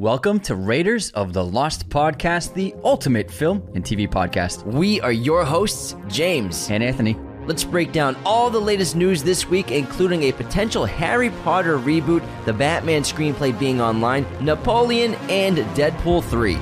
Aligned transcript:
Welcome 0.00 0.40
to 0.40 0.54
Raiders 0.54 1.10
of 1.10 1.34
the 1.34 1.44
Lost 1.44 1.90
Podcast, 1.90 2.54
the 2.54 2.74
ultimate 2.84 3.30
film 3.30 3.62
and 3.74 3.84
TV 3.84 4.08
podcast. 4.08 4.64
We 4.64 4.98
are 5.02 5.12
your 5.12 5.44
hosts, 5.44 5.94
James. 6.08 6.70
And 6.70 6.82
Anthony. 6.82 7.18
Let's 7.44 7.64
break 7.64 7.92
down 7.92 8.16
all 8.24 8.48
the 8.48 8.58
latest 8.58 8.96
news 8.96 9.22
this 9.22 9.46
week, 9.46 9.70
including 9.70 10.22
a 10.22 10.32
potential 10.32 10.86
Harry 10.86 11.28
Potter 11.44 11.78
reboot, 11.78 12.26
the 12.46 12.52
Batman 12.54 13.02
screenplay 13.02 13.52
being 13.58 13.82
online, 13.82 14.24
Napoleon, 14.40 15.16
and 15.28 15.58
Deadpool 15.76 16.24
3. 16.24 16.56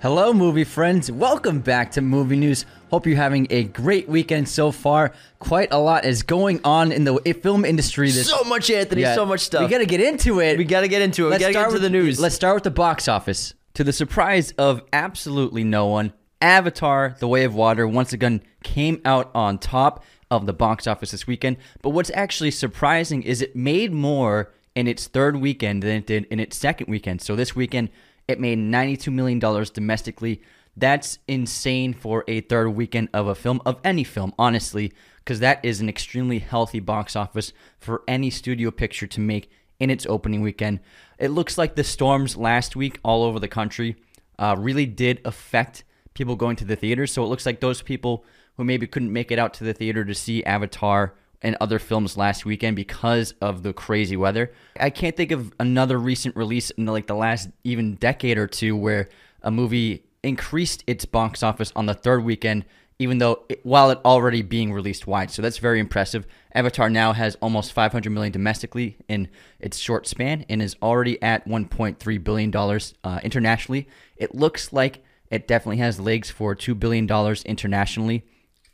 Hello, 0.00 0.32
movie 0.32 0.64
friends. 0.64 1.12
Welcome 1.12 1.60
back 1.60 1.92
to 1.92 2.00
Movie 2.00 2.34
News. 2.34 2.66
Hope 2.92 3.06
you're 3.06 3.16
having 3.16 3.46
a 3.48 3.64
great 3.64 4.06
weekend 4.06 4.50
so 4.50 4.70
far. 4.70 5.12
Quite 5.38 5.72
a 5.72 5.78
lot 5.78 6.04
is 6.04 6.22
going 6.22 6.60
on 6.62 6.92
in 6.92 7.04
the 7.04 7.16
film 7.42 7.64
industry. 7.64 8.10
This 8.10 8.28
So 8.28 8.44
much, 8.44 8.70
Anthony, 8.70 9.00
Yeah. 9.00 9.14
so 9.14 9.24
much 9.24 9.40
stuff. 9.40 9.62
We 9.62 9.68
got 9.68 9.78
to 9.78 9.86
get 9.86 10.02
into 10.02 10.40
it. 10.40 10.58
We 10.58 10.64
gotta 10.64 10.88
get 10.88 11.00
into 11.00 11.26
it. 11.28 11.30
We 11.30 11.38
gotta 11.38 11.54
get 11.54 11.60
into 11.62 11.72
with- 11.72 11.80
the 11.82 11.88
news. 11.88 12.20
Let's 12.20 12.34
start 12.34 12.54
with 12.54 12.64
the 12.64 12.70
box 12.70 13.08
office. 13.08 13.54
To 13.74 13.82
the 13.84 13.94
surprise 13.94 14.52
of 14.58 14.82
absolutely 14.92 15.64
no 15.64 15.86
one, 15.86 16.12
Avatar: 16.42 17.16
The 17.18 17.26
Way 17.26 17.44
of 17.44 17.54
Water 17.54 17.88
once 17.88 18.12
again 18.12 18.42
came 18.62 19.00
out 19.06 19.30
on 19.34 19.56
top 19.56 20.04
of 20.30 20.44
the 20.44 20.52
box 20.52 20.86
office 20.86 21.12
this 21.12 21.26
weekend. 21.26 21.56
But 21.80 21.90
what's 21.90 22.10
actually 22.12 22.50
surprising 22.50 23.22
is 23.22 23.40
it 23.40 23.56
made 23.56 23.94
more 23.94 24.50
in 24.74 24.86
its 24.86 25.06
third 25.06 25.36
weekend 25.36 25.82
than 25.82 25.96
it 25.96 26.06
did 26.06 26.26
in 26.26 26.38
its 26.38 26.58
second 26.58 26.88
weekend. 26.88 27.22
So 27.22 27.36
this 27.36 27.56
weekend 27.56 27.88
it 28.28 28.38
made 28.38 28.58
$92 28.58 29.10
million 29.10 29.38
domestically. 29.38 30.42
That's 30.76 31.18
insane 31.28 31.92
for 31.92 32.24
a 32.26 32.40
third 32.40 32.70
weekend 32.70 33.10
of 33.12 33.26
a 33.26 33.34
film, 33.34 33.60
of 33.66 33.78
any 33.84 34.04
film, 34.04 34.32
honestly, 34.38 34.92
because 35.18 35.40
that 35.40 35.64
is 35.64 35.80
an 35.80 35.88
extremely 35.88 36.38
healthy 36.38 36.80
box 36.80 37.14
office 37.14 37.52
for 37.78 38.02
any 38.08 38.30
studio 38.30 38.70
picture 38.70 39.06
to 39.06 39.20
make 39.20 39.50
in 39.78 39.90
its 39.90 40.06
opening 40.06 40.40
weekend. 40.40 40.80
It 41.18 41.28
looks 41.28 41.58
like 41.58 41.74
the 41.74 41.84
storms 41.84 42.36
last 42.36 42.74
week 42.74 42.98
all 43.02 43.22
over 43.24 43.38
the 43.38 43.48
country 43.48 43.96
uh, 44.38 44.56
really 44.58 44.86
did 44.86 45.20
affect 45.24 45.84
people 46.14 46.36
going 46.36 46.56
to 46.56 46.64
the 46.64 46.76
theater. 46.76 47.06
So 47.06 47.22
it 47.22 47.26
looks 47.26 47.46
like 47.46 47.60
those 47.60 47.82
people 47.82 48.24
who 48.56 48.64
maybe 48.64 48.86
couldn't 48.86 49.12
make 49.12 49.30
it 49.30 49.38
out 49.38 49.54
to 49.54 49.64
the 49.64 49.72
theater 49.72 50.04
to 50.04 50.14
see 50.14 50.44
Avatar 50.44 51.14
and 51.42 51.56
other 51.60 51.78
films 51.78 52.16
last 52.16 52.44
weekend 52.44 52.76
because 52.76 53.34
of 53.40 53.62
the 53.62 53.72
crazy 53.72 54.16
weather. 54.16 54.52
I 54.78 54.90
can't 54.90 55.16
think 55.16 55.32
of 55.32 55.52
another 55.58 55.98
recent 55.98 56.36
release 56.36 56.70
in 56.70 56.86
like 56.86 57.06
the 57.06 57.16
last 57.16 57.50
even 57.64 57.96
decade 57.96 58.38
or 58.38 58.46
two 58.46 58.76
where 58.76 59.08
a 59.42 59.50
movie 59.50 60.04
increased 60.22 60.84
its 60.86 61.04
box 61.04 61.42
office 61.42 61.72
on 61.74 61.86
the 61.86 61.94
third 61.94 62.24
weekend 62.24 62.64
even 63.02 63.18
though 63.18 63.44
it, 63.48 63.60
while 63.64 63.90
it 63.90 63.98
already 64.04 64.42
being 64.42 64.72
released 64.72 65.08
wide. 65.08 65.30
So 65.30 65.42
that's 65.42 65.58
very 65.58 65.80
impressive. 65.80 66.24
Avatar 66.54 66.88
now 66.88 67.12
has 67.12 67.36
almost 67.36 67.72
500 67.72 68.10
million 68.10 68.32
domestically 68.32 68.96
in 69.08 69.28
its 69.58 69.78
short 69.78 70.06
span 70.06 70.44
and 70.48 70.62
is 70.62 70.76
already 70.80 71.20
at 71.20 71.46
1.3 71.48 72.24
billion 72.24 72.50
dollars 72.52 72.94
uh, 73.02 73.18
internationally. 73.24 73.88
It 74.16 74.34
looks 74.34 74.72
like 74.72 75.02
it 75.30 75.48
definitely 75.48 75.78
has 75.78 75.98
legs 75.98 76.30
for 76.30 76.54
2 76.54 76.74
billion 76.76 77.06
dollars 77.06 77.42
internationally 77.42 78.24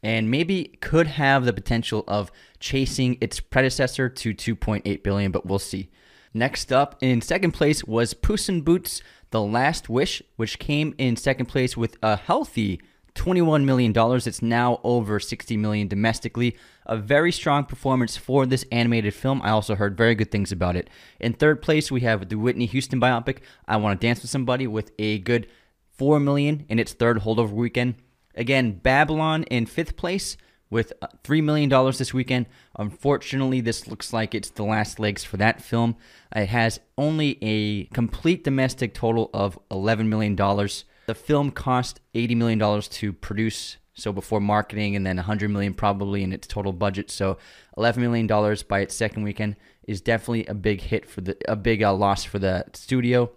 and 0.03 0.31
maybe 0.31 0.77
could 0.81 1.07
have 1.07 1.45
the 1.45 1.53
potential 1.53 2.05
of 2.07 2.31
chasing 2.61 3.17
its 3.21 3.41
predecessor 3.41 4.09
to 4.09 4.33
2.8 4.33 5.03
billion, 5.03 5.33
but 5.33 5.47
we'll 5.47 5.59
see. 5.59 5.91
Next 6.35 6.73
up 6.73 6.97
in 7.01 7.21
second 7.21 7.53
place 7.53 7.83
was 7.85 8.15
Puss 8.15 8.49
in 8.49 8.61
Boots: 8.61 9.03
The 9.31 9.43
Last 9.43 9.89
Wish, 9.89 10.23
which 10.37 10.59
came 10.59 10.95
in 10.99 11.17
second 11.17 11.47
place 11.47 11.77
with 11.77 11.97
a 12.03 12.17
healthy 12.17 12.81
21 13.15 13.67
million 13.67 13.93
dollars. 13.93 14.27
It's 14.27 14.43
now 14.43 14.81
over 14.85 15.19
60 15.19 15.57
million 15.57 15.89
domestically. 15.89 16.57
A 16.87 16.97
very 16.97 17.33
strong 17.33 17.65
performance 17.65 18.17
for 18.17 18.47
this 18.47 18.65
animated 18.71 19.13
film. 19.13 19.43
I 19.43 19.51
also 19.51 19.75
heard 19.75 19.97
very 19.97 20.15
good 20.15 20.31
things 20.31 20.53
about 20.53 20.77
it. 20.77 20.89
In 21.19 21.33
third 21.33 21.61
place, 21.61 21.91
we 21.91 22.03
have 22.03 22.29
the 22.29 22.37
Whitney 22.37 22.67
Houston 22.67 23.01
biopic 23.01 23.39
I 23.67 23.77
Want 23.77 24.01
to 24.01 24.07
Dance 24.07 24.23
with 24.23 24.31
Somebody 24.31 24.67
with 24.67 24.93
a 24.99 25.19
good 25.19 25.49
4 25.97 26.21
million 26.21 26.65
in 26.69 26.79
its 26.79 26.93
third 26.93 27.19
holdover 27.19 27.51
weekend. 27.51 27.97
Again, 28.37 28.73
Babylon 28.73 29.43
in 29.45 29.67
fifth 29.67 29.97
place 29.97 30.37
with 30.71 30.93
uh, 31.01 31.07
$3 31.25 31.43
million 31.43 31.69
this 31.97 32.13
weekend. 32.13 32.47
Unfortunately, 32.79 33.61
this 33.61 33.87
looks 33.87 34.13
like 34.13 34.35
it's 34.35 34.51
the 34.51 34.65
last 34.65 34.99
legs 34.99 35.25
for 35.25 35.37
that 35.39 35.63
film. 35.63 35.97
It 36.35 36.49
has 36.49 36.81
only 36.97 37.39
a 37.43 37.85
complete 37.87 38.45
domestic 38.45 38.95
total 38.95 39.31
of 39.33 39.59
$11 39.71 40.07
million. 40.07 40.37
The 40.37 41.15
film 41.15 41.51
cost 41.51 42.01
$80 42.15 42.37
million 42.37 42.83
to 42.83 43.13
produce, 43.13 43.79
so 43.95 44.13
before 44.13 44.41
marketing, 44.41 44.95
and 44.95 45.07
then 45.07 45.17
100 45.17 45.49
million 45.49 45.75
probably 45.75 46.23
in 46.23 46.33
its 46.33 46.47
total 46.47 46.73
budget. 46.73 47.11
So 47.11 47.39
$11 47.77 47.97
million 47.99 48.27
by 48.69 48.81
its 48.81 48.95
second 48.95 49.23
weekend 49.23 49.57
is 49.87 50.03
definitely 50.03 50.47
a 50.47 50.55
big 50.55 50.83
hit 50.83 51.09
for 51.09 51.23
the, 51.23 51.37
a 51.49 51.57
big 51.57 51.83
uh, 51.83 51.95
loss 51.95 52.25
for 52.25 52.39
the 52.39 52.65
studio. 52.75 53.31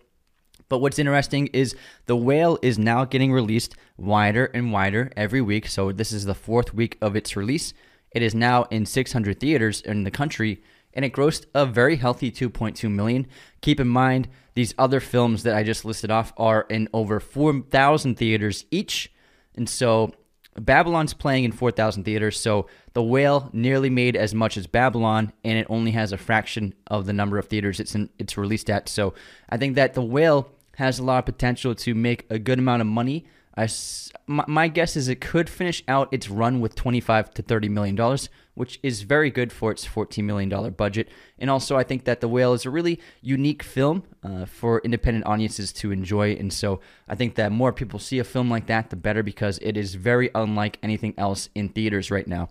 But 0.71 0.79
what's 0.79 0.99
interesting 0.99 1.47
is 1.47 1.75
The 2.05 2.15
Whale 2.15 2.57
is 2.61 2.79
now 2.79 3.03
getting 3.03 3.33
released 3.33 3.75
wider 3.97 4.45
and 4.45 4.71
wider 4.71 5.11
every 5.17 5.41
week. 5.41 5.67
So 5.67 5.91
this 5.91 6.13
is 6.13 6.23
the 6.23 6.33
fourth 6.33 6.73
week 6.73 6.97
of 7.01 7.17
its 7.17 7.35
release. 7.35 7.73
It 8.11 8.21
is 8.21 8.33
now 8.33 8.63
in 8.71 8.85
600 8.85 9.37
theaters 9.37 9.81
in 9.81 10.05
the 10.05 10.11
country 10.11 10.63
and 10.93 11.03
it 11.03 11.11
grossed 11.11 11.45
a 11.53 11.65
very 11.65 11.97
healthy 11.97 12.31
2.2 12.31 12.89
million. 12.89 13.27
Keep 13.59 13.81
in 13.81 13.89
mind 13.89 14.29
these 14.53 14.73
other 14.77 15.01
films 15.01 15.43
that 15.43 15.57
I 15.57 15.63
just 15.63 15.83
listed 15.83 16.09
off 16.09 16.31
are 16.37 16.65
in 16.69 16.87
over 16.93 17.19
4,000 17.19 18.15
theaters 18.15 18.63
each. 18.71 19.11
And 19.55 19.67
so 19.67 20.13
Babylon's 20.59 21.13
playing 21.13 21.45
in 21.45 21.51
4,000 21.51 22.03
theaters, 22.03 22.39
so 22.39 22.67
The 22.93 23.03
Whale 23.03 23.49
nearly 23.53 23.89
made 23.89 24.15
as 24.17 24.35
much 24.35 24.57
as 24.57 24.67
Babylon, 24.67 25.31
and 25.45 25.57
it 25.57 25.67
only 25.69 25.91
has 25.91 26.11
a 26.11 26.17
fraction 26.17 26.73
of 26.87 27.05
the 27.05 27.13
number 27.13 27.37
of 27.37 27.47
theaters 27.47 27.79
it's 27.79 27.95
in, 27.95 28.09
it's 28.19 28.37
released 28.37 28.69
at. 28.69 28.89
So 28.89 29.13
I 29.49 29.57
think 29.57 29.75
that 29.75 29.93
The 29.93 30.03
Whale 30.03 30.51
has 30.75 30.99
a 30.99 31.03
lot 31.03 31.19
of 31.19 31.25
potential 31.25 31.75
to 31.75 31.93
make 31.93 32.25
a 32.29 32.39
good 32.39 32.59
amount 32.59 32.81
of 32.81 32.87
money. 32.87 33.25
I 33.55 33.67
my 34.27 34.69
guess 34.69 34.95
is 34.95 35.09
it 35.09 35.19
could 35.19 35.49
finish 35.49 35.83
out 35.87 36.07
its 36.13 36.29
run 36.29 36.61
with 36.61 36.73
25 36.75 37.33
to 37.33 37.41
30 37.41 37.67
million 37.67 37.95
dollars, 37.95 38.29
which 38.53 38.79
is 38.81 39.01
very 39.01 39.29
good 39.29 39.51
for 39.51 39.71
its 39.71 39.83
14 39.83 40.25
million 40.25 40.47
dollar 40.47 40.71
budget. 40.71 41.09
And 41.37 41.49
also, 41.49 41.75
I 41.75 41.83
think 41.83 42.05
that 42.05 42.21
The 42.21 42.29
Whale 42.29 42.53
is 42.53 42.65
a 42.65 42.69
really 42.69 42.99
unique 43.21 43.61
film 43.61 44.03
uh, 44.23 44.45
for 44.45 44.79
independent 44.79 45.25
audiences 45.25 45.73
to 45.73 45.91
enjoy. 45.91 46.33
And 46.33 46.51
so, 46.53 46.79
I 47.09 47.15
think 47.15 47.35
that 47.35 47.51
more 47.51 47.73
people 47.73 47.99
see 47.99 48.19
a 48.19 48.23
film 48.23 48.49
like 48.49 48.67
that, 48.67 48.89
the 48.89 48.95
better, 48.95 49.21
because 49.21 49.59
it 49.61 49.75
is 49.75 49.95
very 49.95 50.29
unlike 50.33 50.79
anything 50.81 51.13
else 51.17 51.49
in 51.53 51.69
theaters 51.69 52.09
right 52.09 52.27
now. 52.27 52.49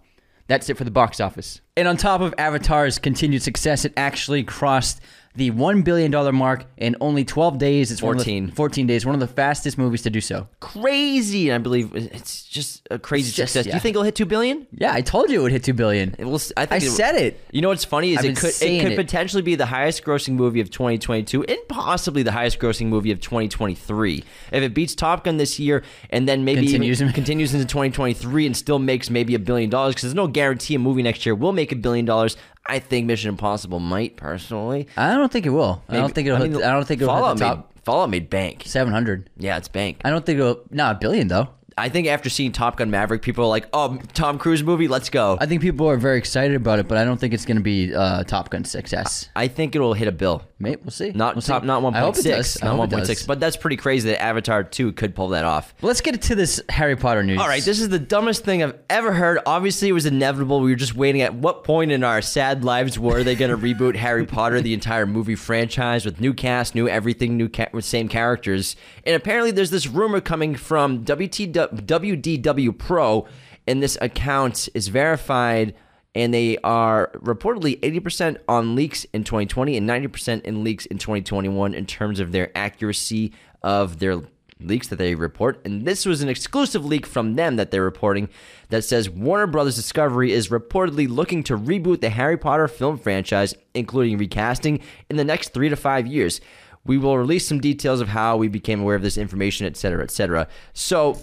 That's 0.49 0.69
it 0.69 0.77
for 0.77 0.85
the 0.85 0.91
box 0.91 1.21
office. 1.21 1.61
And 1.77 1.87
on 1.89 1.97
top 1.97 2.21
of 2.21 2.35
Avatar's 2.37 2.99
continued 2.99 3.43
success, 3.43 3.85
it 3.85 3.93
actually 3.97 4.43
crossed 4.45 5.01
the 5.37 5.53
$1 5.53 5.85
billion 5.85 6.11
mark 6.35 6.65
in 6.77 6.97
only 7.01 7.25
12 7.25 7.57
days. 7.57 7.93
It's 7.93 8.03
one 8.03 8.17
of 8.17 8.19
the- 8.19 8.25
14. 8.25 8.51
14 8.51 8.87
days, 8.89 9.07
one 9.07 9.15
of 9.15 9.21
the 9.21 9.29
fastest 9.29 9.79
movies 9.79 10.03
to 10.03 10.11
do 10.11 10.21
so. 10.21 10.49
Crazy, 10.59 11.53
I 11.53 11.59
believe 11.59 11.95
it's 11.95 12.45
just 12.45 12.87
a 12.91 12.99
crazy 12.99 13.29
It's 13.29 13.37
just- 13.37 13.53
success. 13.53 13.71
Do 13.71 13.77
you 13.77 13.81
think 13.81 13.93
it'll 13.95 14.03
hit 14.03 14.17
two 14.17 14.27
billion? 14.27 14.67
Yeah, 14.73 14.93
I 14.93 15.03
told 15.03 15.31
you 15.31 15.39
it 15.39 15.43
would 15.45 15.53
hit 15.53 15.63
2 15.63 15.73
billion. 15.73 16.17
It 16.19 16.25
will. 16.25 16.41
I, 16.57 16.67
I 16.69 16.77
it- 16.79 16.81
said 16.91 17.15
it. 17.15 17.39
You 17.53 17.63
know 17.63 17.69
what's 17.69 17.85
funny 17.85 18.13
is 18.13 18.19
I've 18.19 18.25
it 18.25 18.37
could 18.39 18.51
it 18.61 18.81
could 18.83 18.93
it. 18.93 18.97
potentially 18.97 19.43
be 19.43 19.55
the 19.55 19.67
highest 19.67 20.05
grossing 20.05 20.35
movie 20.35 20.61
of 20.61 20.71
2022 20.71 21.45
and 21.45 21.59
possibly 21.69 22.25
the 22.25 22.33
highest 22.33 22.59
grossing 22.59 22.87
movie 22.87 23.13
of 23.13 23.21
2023 23.21 24.25
if 24.53 24.63
it 24.63 24.75
beats 24.75 24.95
Top 24.97 25.23
Gun 25.25 25.37
this 25.37 25.59
year 25.61 25.83
and 26.11 26.29
then 26.29 26.45
maybe 26.45 26.63
Continues. 26.63 26.99
continues 27.13 27.55
into 27.55 27.67
2023 27.67 28.47
and 28.47 28.57
still 28.57 28.79
makes 28.81 29.11
maybe 29.11 29.35
a 29.35 29.39
billion 29.39 29.71
dollars 29.71 29.95
because 29.95 30.03
there's 30.03 30.15
no 30.15 30.27
guarantee 30.27 30.75
a 30.75 30.79
movie 30.79 31.03
next 31.03 31.25
year 31.27 31.35
will 31.35 31.53
make 31.53 31.60
a 31.73 31.77
billion 31.77 32.05
dollars. 32.05 32.37
I 32.67 32.79
think 32.79 33.07
Mission 33.07 33.29
Impossible 33.31 33.81
might 33.81 34.17
personally. 34.17 34.87
I 34.97 35.15
don't 35.15 35.31
think 35.33 35.47
it 35.47 35.51
will. 35.51 35.83
I 35.89 35.97
don't 35.97 36.15
think 36.15 36.29
it'll. 36.29 36.39
mean, 36.41 36.53
hit, 36.53 36.63
I 36.65 36.73
don't 36.73 36.87
think 36.87 37.03
it'll 37.03 37.15
Fallout 37.15 37.39
hit 37.39 37.45
the 37.45 37.45
top 37.45 37.57
Made, 37.59 37.83
Fallout 37.85 38.11
made 38.11 38.31
bank. 38.31 38.63
seven 38.67 38.93
hundred. 38.93 39.31
Yeah, 39.37 39.57
it's 39.57 39.69
bank. 39.69 40.01
I 40.05 40.11
don't 40.11 40.25
think 40.25 40.39
it'll. 40.39 40.63
Not 40.71 40.97
a 40.97 40.99
billion 40.99 41.29
though. 41.29 41.49
I 41.81 41.89
think 41.89 42.07
after 42.07 42.29
seeing 42.31 42.53
Top 42.53 42.77
Gun 42.77 42.91
Maverick, 42.91 43.23
people 43.23 43.45
are 43.45 43.49
like, 43.49 43.69
"Oh, 43.73 43.99
Tom 44.15 44.39
Cruise 44.39 44.63
movie, 44.63 44.89
let's 44.89 45.11
go." 45.11 45.39
I 45.41 45.47
think 45.47 45.63
people 45.63 45.89
are 45.89 45.97
very 45.97 46.19
excited 46.19 46.55
about 46.57 46.79
it, 46.79 46.89
but 46.89 46.99
I 46.99 47.05
don't 47.05 47.19
think 47.19 47.35
it's 47.35 47.45
going 47.45 47.57
to 47.57 47.63
be 47.63 47.95
uh, 47.95 48.25
Top 48.25 48.51
Gun 48.51 48.65
success. 48.65 49.29
I 49.35 49.49
think 49.49 49.75
it'll 49.75 49.95
hit 49.95 50.09
a 50.09 50.13
bill. 50.13 50.43
Mate, 50.59 50.81
we'll 50.83 50.91
see. 50.91 51.11
Not 51.13 51.35
We'll 51.37 51.41
see. 51.43 51.53
top, 51.53 51.65
not 51.65 51.81
one 51.81 51.95
point 51.95 52.17
six, 52.17 52.63
not 52.63 52.77
one 52.77 52.91
point 52.91 53.07
six. 53.07 53.25
But 53.27 53.41
that's 53.41 53.57
pretty 53.57 53.77
crazy 53.77 54.11
that 54.11 54.21
Avatar 54.21 54.63
two 54.63 54.93
could 54.93 55.15
pull 55.15 55.29
that 55.29 55.45
off. 55.47 55.75
Let's 55.81 56.03
get 56.03 56.21
to 56.23 56.35
this 56.35 56.61
Harry 56.69 56.97
Potter 56.97 57.23
news. 57.23 57.39
All 57.41 57.49
right, 57.49 57.63
this 57.63 57.81
is 57.81 57.89
the 57.89 57.99
dumbest 57.99 58.45
thing 58.45 58.63
I've 58.63 58.79
ever 58.91 59.13
heard. 59.13 59.39
Obviously, 59.47 59.89
it 59.89 59.93
was 59.93 60.05
inevitable. 60.05 60.61
We 60.61 60.71
were 60.73 60.77
just 60.77 60.95
waiting 60.95 61.23
at 61.23 61.35
what 61.35 61.65
point 61.65 61.93
in 61.93 62.05
our 62.05 62.21
sad 62.21 62.63
lives 62.63 62.99
were 62.99 63.25
they 63.25 63.35
going 63.37 63.51
to 63.51 63.57
reboot 63.57 63.97
Harry 64.01 64.27
Potter, 64.27 64.61
the 64.61 64.75
entire 64.75 65.07
movie 65.07 65.35
franchise, 65.35 66.05
with 66.05 66.21
new 66.21 66.35
cast, 66.35 66.75
new 66.75 66.87
everything, 66.89 67.39
new 67.39 67.49
ca- 67.49 67.69
with 67.73 67.87
same 67.87 68.09
characters. 68.09 68.77
And 69.07 69.17
apparently, 69.17 69.53
there's 69.53 69.71
this 69.71 69.87
rumor 69.87 70.21
coming 70.21 70.55
from 70.57 71.05
WT, 71.05 71.53
WDW 71.75 72.77
Pro, 72.77 73.27
and 73.67 73.83
this 73.83 73.97
account 74.01 74.69
is 74.75 74.89
verified. 74.89 75.75
And 76.13 76.35
they 76.35 76.59
are 76.65 77.13
reportedly 77.15 77.79
80% 77.83 78.39
on 78.49 78.75
leaks 78.75 79.05
in 79.13 79.23
2020 79.23 79.77
and 79.77 79.89
90% 79.89 80.43
in 80.43 80.65
leaks 80.65 80.85
in 80.87 80.99
2021 80.99 81.73
in 81.73 81.87
terms 81.87 82.19
of 82.19 82.33
their 82.33 82.51
accuracy 82.59 83.33
of 83.63 84.01
their 84.01 84.21
leaks 84.63 84.89
that 84.89 84.97
they 84.97 85.15
report. 85.15 85.61
And 85.65 85.85
this 85.85 86.07
was 86.07 86.23
an 86.23 86.29
exclusive 86.29 86.85
leak 86.85 87.07
from 87.07 87.35
them 87.35 87.57
that 87.57 87.71
they're 87.71 87.83
reporting 87.83 88.29
that 88.69 88.85
says 88.85 89.09
Warner 89.09 89.47
Brothers 89.47 89.77
Discovery 89.77 90.33
is 90.33 90.49
reportedly 90.49 91.09
looking 91.09 91.43
to 91.45 91.57
reboot 91.57 92.01
the 92.01 92.11
Harry 92.11 92.37
Potter 92.37 92.69
film 92.69 92.99
franchise, 92.99 93.55
including 93.75 94.19
recasting, 94.19 94.81
in 95.09 95.17
the 95.17 95.25
next 95.25 95.53
three 95.55 95.69
to 95.69 95.77
five 95.77 96.07
years. 96.07 96.41
We 96.85 96.99
will 96.99 97.19
release 97.19 97.47
some 97.47 97.61
details 97.61 98.01
of 98.01 98.09
how 98.09 98.37
we 98.37 98.49
became 98.49 98.81
aware 98.81 98.97
of 98.97 99.03
this 99.03 99.19
information, 99.19 99.67
et 99.67 99.77
cetera, 99.77 100.03
et 100.03 100.11
cetera. 100.11 100.49
So 100.73 101.19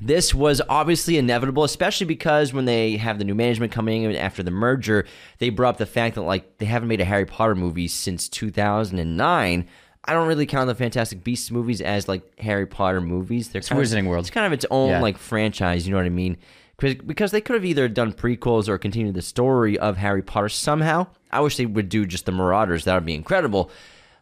this 0.00 0.34
was 0.34 0.60
obviously 0.68 1.16
inevitable, 1.18 1.64
especially 1.64 2.06
because 2.06 2.52
when 2.52 2.64
they 2.64 2.96
have 2.96 3.18
the 3.18 3.24
new 3.24 3.34
management 3.34 3.72
coming 3.72 4.02
in 4.02 4.16
after 4.16 4.42
the 4.42 4.50
merger, 4.50 5.06
they 5.38 5.50
brought 5.50 5.70
up 5.70 5.76
the 5.78 5.86
fact 5.86 6.16
that 6.16 6.22
like 6.22 6.58
they 6.58 6.66
haven't 6.66 6.88
made 6.88 7.00
a 7.00 7.04
Harry 7.04 7.24
Potter 7.26 7.54
movie 7.54 7.88
since 7.88 8.28
2009. 8.28 9.66
I 10.06 10.12
don't 10.12 10.28
really 10.28 10.46
count 10.46 10.66
the 10.66 10.74
Fantastic 10.74 11.24
Beasts 11.24 11.50
movies 11.50 11.80
as 11.80 12.08
like 12.08 12.38
Harry 12.38 12.66
Potter 12.66 13.00
movies. 13.00 13.48
They're 13.48 13.62
kind 13.62 13.80
Wizarding 13.80 14.00
of, 14.00 14.06
World. 14.06 14.24
It's 14.24 14.30
kind 14.30 14.46
of 14.46 14.52
its 14.52 14.66
own 14.70 14.90
Yeah. 14.90 15.00
like 15.00 15.16
franchise. 15.16 15.86
You 15.86 15.92
know 15.92 15.98
what 15.98 16.06
I 16.06 16.10
mean? 16.10 16.36
Because 16.76 17.30
they 17.30 17.40
could 17.40 17.54
have 17.54 17.64
either 17.64 17.88
done 17.88 18.12
prequels 18.12 18.68
or 18.68 18.76
continued 18.78 19.14
the 19.14 19.22
story 19.22 19.78
of 19.78 19.96
Harry 19.96 20.22
Potter 20.22 20.48
somehow. 20.48 21.06
I 21.30 21.40
wish 21.40 21.56
they 21.56 21.66
would 21.66 21.88
do 21.88 22.04
just 22.04 22.26
the 22.26 22.32
Marauders. 22.32 22.84
That 22.84 22.94
would 22.94 23.06
be 23.06 23.14
incredible. 23.14 23.70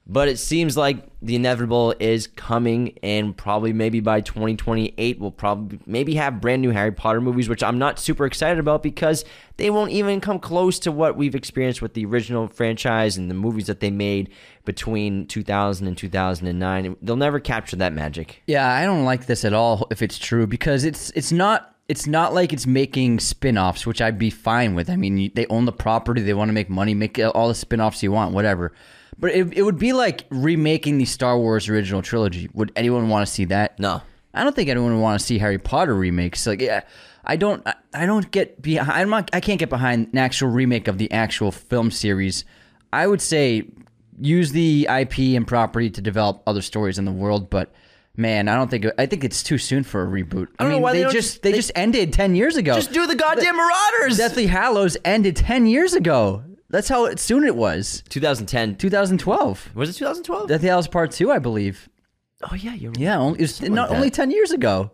But 0.04 0.28
it 0.28 0.38
seems 0.38 0.76
like 0.76 1.06
the 1.22 1.36
inevitable 1.36 1.94
is 2.00 2.26
coming, 2.26 2.98
and 3.04 3.36
probably 3.36 3.72
maybe 3.72 4.00
by 4.00 4.20
2028, 4.20 5.20
we'll 5.20 5.30
probably 5.30 5.78
maybe 5.86 6.16
have 6.16 6.40
brand 6.40 6.60
new 6.60 6.70
Harry 6.70 6.90
Potter 6.90 7.20
movies, 7.20 7.48
which 7.48 7.62
I'm 7.62 7.78
not 7.78 8.00
super 8.00 8.26
excited 8.26 8.58
about 8.58 8.82
because 8.82 9.24
they 9.58 9.70
won't 9.70 9.92
even 9.92 10.20
come 10.20 10.40
close 10.40 10.80
to 10.80 10.90
what 10.90 11.16
we've 11.16 11.36
experienced 11.36 11.82
with 11.82 11.94
the 11.94 12.04
original 12.04 12.48
franchise 12.48 13.16
and 13.16 13.30
the 13.30 13.34
movies 13.34 13.68
that 13.68 13.78
they 13.78 13.92
made 13.92 14.30
between 14.64 15.26
2000 15.28 15.86
and 15.86 15.96
2009. 15.96 16.96
They'll 17.00 17.16
never 17.16 17.38
capture 17.38 17.76
that 17.76 17.92
magic. 17.92 18.42
Yeah, 18.48 18.68
I 18.74 18.84
don't 18.84 19.04
like 19.04 19.26
this 19.26 19.44
at 19.44 19.52
all 19.52 19.86
if 19.92 20.02
it's 20.02 20.18
true 20.18 20.48
because 20.48 20.84
it's 20.84 21.10
it's 21.10 21.30
not 21.30 21.76
it's 21.88 22.08
not 22.08 22.34
like 22.34 22.52
it's 22.52 22.66
making 22.66 23.20
spin-offs, 23.20 23.86
which 23.86 24.00
I'd 24.00 24.18
be 24.18 24.30
fine 24.30 24.74
with. 24.74 24.90
I 24.90 24.96
mean, 24.96 25.30
they 25.34 25.46
own 25.46 25.64
the 25.64 25.72
property, 25.72 26.22
they 26.22 26.34
want 26.34 26.48
to 26.48 26.54
make 26.54 26.70
money, 26.70 26.94
make 26.94 27.20
all 27.34 27.48
the 27.48 27.54
spin-offs 27.54 28.02
you 28.02 28.10
want, 28.10 28.34
whatever. 28.34 28.72
But 29.18 29.32
it, 29.32 29.52
it 29.56 29.62
would 29.62 29.78
be 29.78 29.92
like 29.92 30.24
remaking 30.30 30.98
the 30.98 31.04
Star 31.04 31.38
Wars 31.38 31.68
original 31.68 32.02
trilogy. 32.02 32.48
Would 32.54 32.72
anyone 32.76 33.08
want 33.08 33.26
to 33.26 33.32
see 33.32 33.44
that? 33.46 33.78
No. 33.78 34.02
I 34.34 34.42
don't 34.44 34.56
think 34.56 34.68
anyone 34.70 34.94
would 34.94 35.02
want 35.02 35.20
to 35.20 35.24
see 35.26 35.38
Harry 35.38 35.58
Potter 35.58 35.94
remakes. 35.94 36.46
Like, 36.46 36.60
yeah, 36.62 36.80
I 37.24 37.36
don't, 37.36 37.66
I, 37.66 37.74
I 37.94 38.06
don't 38.06 38.30
get 38.30 38.60
behind. 38.62 38.90
I'm 38.98 39.10
not, 39.10 39.30
I 39.32 39.40
can't 39.40 39.58
get 39.58 39.68
behind 39.68 40.08
an 40.12 40.18
actual 40.18 40.48
remake 40.48 40.88
of 40.88 40.98
the 40.98 41.10
actual 41.12 41.52
film 41.52 41.90
series. 41.90 42.44
I 42.92 43.06
would 43.06 43.20
say 43.20 43.64
use 44.20 44.52
the 44.52 44.88
IP 44.90 45.18
and 45.36 45.46
property 45.46 45.90
to 45.90 46.00
develop 46.00 46.42
other 46.46 46.62
stories 46.62 46.98
in 46.98 47.04
the 47.04 47.12
world, 47.12 47.50
but 47.50 47.72
man, 48.16 48.48
I 48.48 48.54
don't 48.54 48.70
think. 48.70 48.86
I 48.98 49.06
think 49.06 49.22
it's 49.24 49.42
too 49.42 49.58
soon 49.58 49.84
for 49.84 50.02
a 50.02 50.06
reboot. 50.06 50.48
I, 50.58 50.64
don't 50.64 50.68
know 50.70 50.76
mean, 50.76 50.82
why 50.82 50.92
they 50.94 50.98
they, 51.04 51.04
just 51.04 51.14
just- 51.14 51.42
they, 51.42 51.50
they- 51.52 51.56
just 51.58 51.72
ended 51.74 52.12
ten 52.12 52.34
years 52.34 52.56
ago. 52.56 52.74
Just 52.74 52.92
do 52.92 53.06
the 53.06 53.14
goddamn 53.14 53.56
Marauders! 53.56 54.16
Deathly 54.16 54.46
Hallows 54.46 54.96
ended 55.04 55.36
ten 55.36 55.66
years 55.66 55.92
ago. 55.94 56.42
That's 56.72 56.88
how 56.88 57.14
soon 57.14 57.44
it 57.44 57.54
was. 57.54 58.02
2010. 58.08 58.76
2012. 58.76 59.74
Was 59.76 59.90
it 59.90 59.92
2012? 59.92 60.48
Deathly 60.48 60.68
Hallows 60.68 60.88
Part 60.88 61.12
Two, 61.12 61.30
I 61.30 61.38
believe. 61.38 61.88
oh, 62.50 62.54
yeah, 62.56 62.74
you're 62.74 62.92
Yeah, 62.98 63.18
only, 63.18 63.38
it 63.38 63.42
was 63.42 63.62
like 63.62 63.70
not 63.70 63.90
that. 63.90 63.94
only 63.96 64.10
ten 64.10 64.30
years 64.32 64.50
ago. 64.50 64.90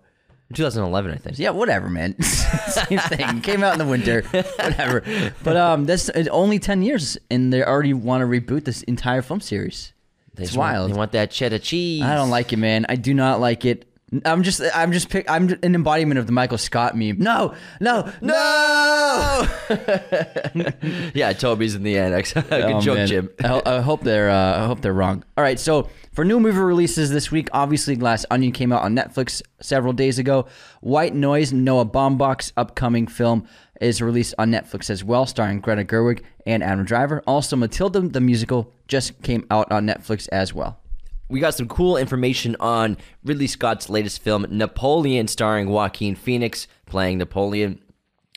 2011, 0.55 1.11
I 1.13 1.17
think. 1.17 1.39
Yeah, 1.39 1.51
whatever, 1.51 1.89
man. 1.91 2.21
Same 2.23 2.99
thing. 2.99 3.43
Came 3.43 3.63
out 3.63 3.75
in 3.75 3.79
the 3.79 3.85
winter. 3.87 4.23
Whatever. 4.57 5.03
But 5.45 5.57
um, 5.59 5.85
that's 5.85 6.09
it's 6.09 6.29
only 6.31 6.59
ten 6.59 6.81
years, 6.83 7.19
and 7.31 7.53
they 7.53 7.63
already 7.63 7.93
want 7.95 8.23
to 8.23 8.27
reboot 8.27 8.65
this 8.65 8.83
entire 8.85 9.21
film 9.23 9.41
series. 9.41 9.93
They 10.35 10.45
It's 10.45 10.53
just 10.53 10.59
want- 10.59 10.73
wild. 10.73 10.91
They 10.91 10.97
want 10.97 11.13
that 11.13 11.31
cheddar 11.31 11.59
cheese. 11.59 12.03
I 12.03 12.15
don't 12.15 12.31
like 12.31 12.53
it, 12.55 12.57
man. 12.59 12.87
I 12.89 12.97
do 12.97 13.13
not 13.13 13.41
like 13.41 13.65
it. 13.67 13.85
I'm 14.25 14.43
just, 14.43 14.63
I'm 14.75 14.93
just, 14.93 15.11
pick, 15.11 15.31
I'm 15.31 15.49
an 15.63 15.75
embodiment 15.75 16.19
of 16.19 16.27
the 16.27 16.33
Michael 16.33 16.57
Scott 16.59 16.97
meme. 16.97 17.19
No, 17.19 17.55
no, 17.81 18.11
no. 18.23 19.47
yeah, 21.15 21.33
Toby's 21.33 21.75
in 21.75 21.83
the 21.83 21.99
annex. 21.99 22.33
Good 22.35 22.45
Oh, 22.51 22.81
joke, 22.81 22.97
man. 22.97 23.07
Jim. 23.07 23.31
I, 23.45 23.63
I 23.67 23.81
hope 23.81 24.03
they're, 24.03 24.31
uh, 24.31 24.63
I 24.63 24.67
hope 24.67 24.81
they're 24.81 24.93
wrong. 24.95 25.25
All 25.37 25.45
right, 25.45 25.59
so 25.61 25.89
for 26.13 26.25
new 26.25 26.41
movie 26.41 26.59
releases 26.59 27.11
this 27.11 27.31
week, 27.31 27.49
obviously 27.53 27.97
Glass 27.97 28.25
Onion 28.31 28.53
came 28.53 28.73
out 28.73 28.83
on 28.83 28.95
Netflix 28.97 29.43
several 29.61 29.93
days 29.93 30.19
ago. 30.19 30.47
White 30.81 31.15
Noise, 31.15 31.53
Noah 31.53 31.87
Baumbach's 31.87 32.53
upcoming 32.57 33.07
film 33.07 33.47
is 33.81 34.01
released 34.03 34.35
on 34.39 34.51
Netflix 34.51 34.91
as 34.91 35.05
well, 35.05 35.27
starring 35.27 35.61
Greta 35.61 35.85
Gerwig 35.85 36.23
and 36.47 36.63
Adam 36.63 36.85
Driver. 36.85 37.23
Also, 37.27 37.57
Matilda 37.57 38.01
the 38.01 38.21
musical 38.21 38.73
just 38.89 39.21
came 39.23 39.47
out 39.51 39.71
on 39.71 39.87
Netflix 39.87 40.29
as 40.33 40.53
well. 40.55 40.81
We 41.29 41.41
got 41.41 41.55
some 41.55 41.69
cool 41.69 41.97
information 41.97 42.57
on 42.61 42.97
Ridley 43.25 43.47
Scott's 43.47 43.89
latest 43.89 44.23
film, 44.23 44.47
Napoleon, 44.51 45.29
starring 45.29 45.69
Joaquin 45.69 46.15
Phoenix 46.15 46.67
playing 46.87 47.19
Napoleon. 47.19 47.81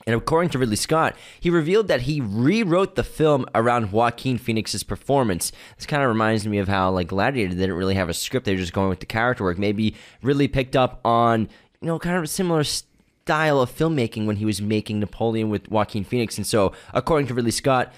And 0.07 0.15
according 0.15 0.49
to 0.51 0.59
Ridley 0.59 0.75
Scott, 0.75 1.15
he 1.39 1.49
revealed 1.49 1.87
that 1.87 2.01
he 2.01 2.21
rewrote 2.21 2.95
the 2.95 3.03
film 3.03 3.45
around 3.53 3.91
Joaquin 3.91 4.37
Phoenix's 4.37 4.83
performance. 4.83 5.51
This 5.77 5.85
kind 5.85 6.01
of 6.01 6.09
reminds 6.09 6.47
me 6.47 6.57
of 6.57 6.67
how, 6.67 6.89
like, 6.89 7.07
Gladiator 7.07 7.53
didn't 7.53 7.75
really 7.75 7.95
have 7.95 8.09
a 8.09 8.13
script; 8.13 8.45
they 8.45 8.53
were 8.53 8.59
just 8.59 8.73
going 8.73 8.89
with 8.89 8.99
the 8.99 9.05
character 9.05 9.43
work. 9.43 9.59
Maybe 9.59 9.95
Ridley 10.23 10.47
picked 10.47 10.75
up 10.75 10.99
on, 11.05 11.41
you 11.81 11.87
know, 11.87 11.99
kind 11.99 12.17
of 12.17 12.23
a 12.23 12.27
similar 12.27 12.63
style 12.63 13.61
of 13.61 13.71
filmmaking 13.71 14.25
when 14.25 14.37
he 14.37 14.45
was 14.45 14.61
making 14.61 14.99
Napoleon 14.99 15.49
with 15.49 15.69
Joaquin 15.69 16.03
Phoenix. 16.03 16.37
And 16.37 16.47
so, 16.47 16.73
according 16.93 17.27
to 17.27 17.35
Ridley 17.35 17.51
Scott, 17.51 17.93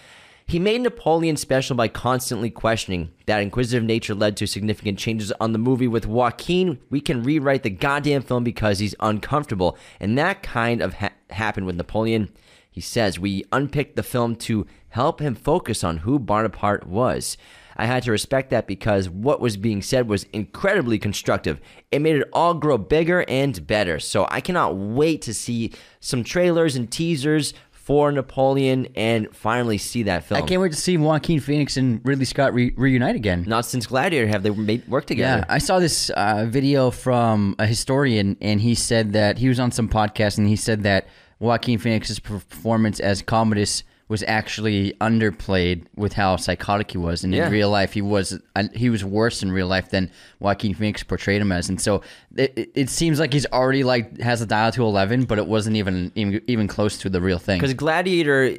he 0.46 0.60
made 0.60 0.82
Napoleon 0.82 1.38
special 1.38 1.76
by 1.76 1.88
constantly 1.88 2.50
questioning. 2.50 3.12
That 3.26 3.42
inquisitive 3.42 3.84
nature 3.84 4.14
led 4.14 4.36
to 4.38 4.48
significant 4.48 5.00
changes 5.00 5.32
on 5.40 5.54
the 5.54 5.60
movie. 5.60 5.88
With 5.88 6.06
Joaquin, 6.06 6.80
we 6.90 7.02
can 7.02 7.24
rewrite 7.24 7.64
the 7.64 7.70
goddamn 7.70 8.24
film 8.24 8.44
because 8.44 8.80
he's 8.80 8.96
uncomfortable. 9.00 9.78
And 10.00 10.18
that 10.18 10.44
kind 10.44 10.82
of 10.82 10.96
ha- 10.96 11.14
happened 11.30 11.66
with 11.66 11.78
Napoleon. 11.78 12.30
He 12.70 12.82
says, 12.82 13.20
We 13.20 13.46
unpicked 13.52 13.96
the 13.96 14.04
film 14.04 14.36
to 14.38 14.68
help 14.90 15.22
him 15.22 15.36
focus 15.36 15.84
on 15.84 15.98
who 15.98 16.20
Bonaparte 16.20 16.86
was. 16.86 17.38
I 17.76 17.86
had 17.86 18.04
to 18.04 18.12
respect 18.12 18.50
that 18.52 18.68
because 18.68 19.10
what 19.10 19.40
was 19.40 19.58
being 19.58 19.82
said 19.82 20.08
was 20.08 20.26
incredibly 20.34 21.00
constructive. 21.00 21.60
It 21.92 22.00
made 22.00 22.18
it 22.18 22.30
all 22.32 22.54
grow 22.54 22.78
bigger 22.78 23.26
and 23.28 23.66
better. 23.66 24.00
So 24.00 24.28
I 24.30 24.42
cannot 24.42 24.76
wait 24.76 25.22
to 25.24 25.34
see 25.34 25.72
some 26.00 26.24
trailers 26.24 26.76
and 26.76 26.92
teasers 26.92 27.54
for 27.84 28.14
Napoleon 28.14 28.88
and 28.96 29.36
finally 29.36 29.78
see 29.78 30.04
that 30.04 30.24
film. 30.24 30.42
I 30.42 30.46
can't 30.48 30.62
wait 30.62 30.72
to 30.72 30.78
see 30.78 30.96
Joaquin 30.96 31.42
Phoenix 31.42 31.76
and 31.76 32.00
Ridley 32.06 32.24
Scott 32.24 32.54
re- 32.54 32.74
reunite 32.78 33.18
again. 33.18 33.44
Not 33.46 33.66
since 33.66 33.88
Gladiator 33.88 34.26
have 34.28 34.42
they 34.42 34.52
made 34.52 34.88
work 34.88 35.06
together. 35.06 35.40
Yeah, 35.46 35.54
I 35.54 35.58
saw 35.58 35.80
this 35.80 36.10
uh, 36.12 36.46
video 36.48 36.92
from 36.92 37.56
a 37.60 37.68
historian, 37.68 38.38
and 38.40 38.62
he 38.62 38.74
said 38.74 39.12
that 39.14 39.38
he 39.38 39.50
was 39.50 39.60
on 39.60 39.72
some 39.72 39.90
podcast, 39.90 40.38
and 40.38 40.48
he 40.48 40.56
said 40.56 40.84
that 40.84 41.08
Joaquin 41.40 41.78
Phoenix's 41.78 42.20
performance 42.20 43.02
as 43.02 43.22
Commodus 43.22 43.84
was 44.10 44.24
actually 44.28 44.94
underplayed 45.00 45.86
with 45.96 46.14
how 46.14 46.36
psychotic 46.36 46.92
he 46.92 46.98
was, 46.98 47.24
and 47.24 47.34
Yeah. 47.34 47.46
in 47.48 47.52
real 47.52 47.70
life 47.70 47.94
he 47.94 48.02
was 48.02 48.38
he 48.74 48.90
was 48.90 49.04
worse 49.04 49.42
in 49.42 49.52
real 49.52 49.68
life 49.68 49.90
than 49.90 50.12
Joaquin 50.40 50.74
Phoenix 50.74 51.04
portrayed 51.04 51.42
him 51.42 51.52
as, 51.52 51.70
and 51.70 51.80
so 51.80 52.02
it, 52.36 52.54
it- 52.56 52.72
it 52.76 52.90
seems 52.90 53.20
like 53.20 53.32
he's 53.34 53.46
already 53.48 53.84
like 53.84 54.20
has 54.20 54.42
a 54.42 54.46
dial 54.46 54.72
to 54.74 54.84
eleven, 54.84 55.24
but 55.24 55.38
it 55.38 55.48
wasn't 55.48 55.76
even 55.78 56.12
even, 56.16 56.42
even 56.48 56.68
close 56.68 56.98
to 57.00 57.10
the 57.10 57.22
real 57.22 57.40
thing. 57.40 57.60
Because 57.60 57.74
Gladiator, 57.74 58.58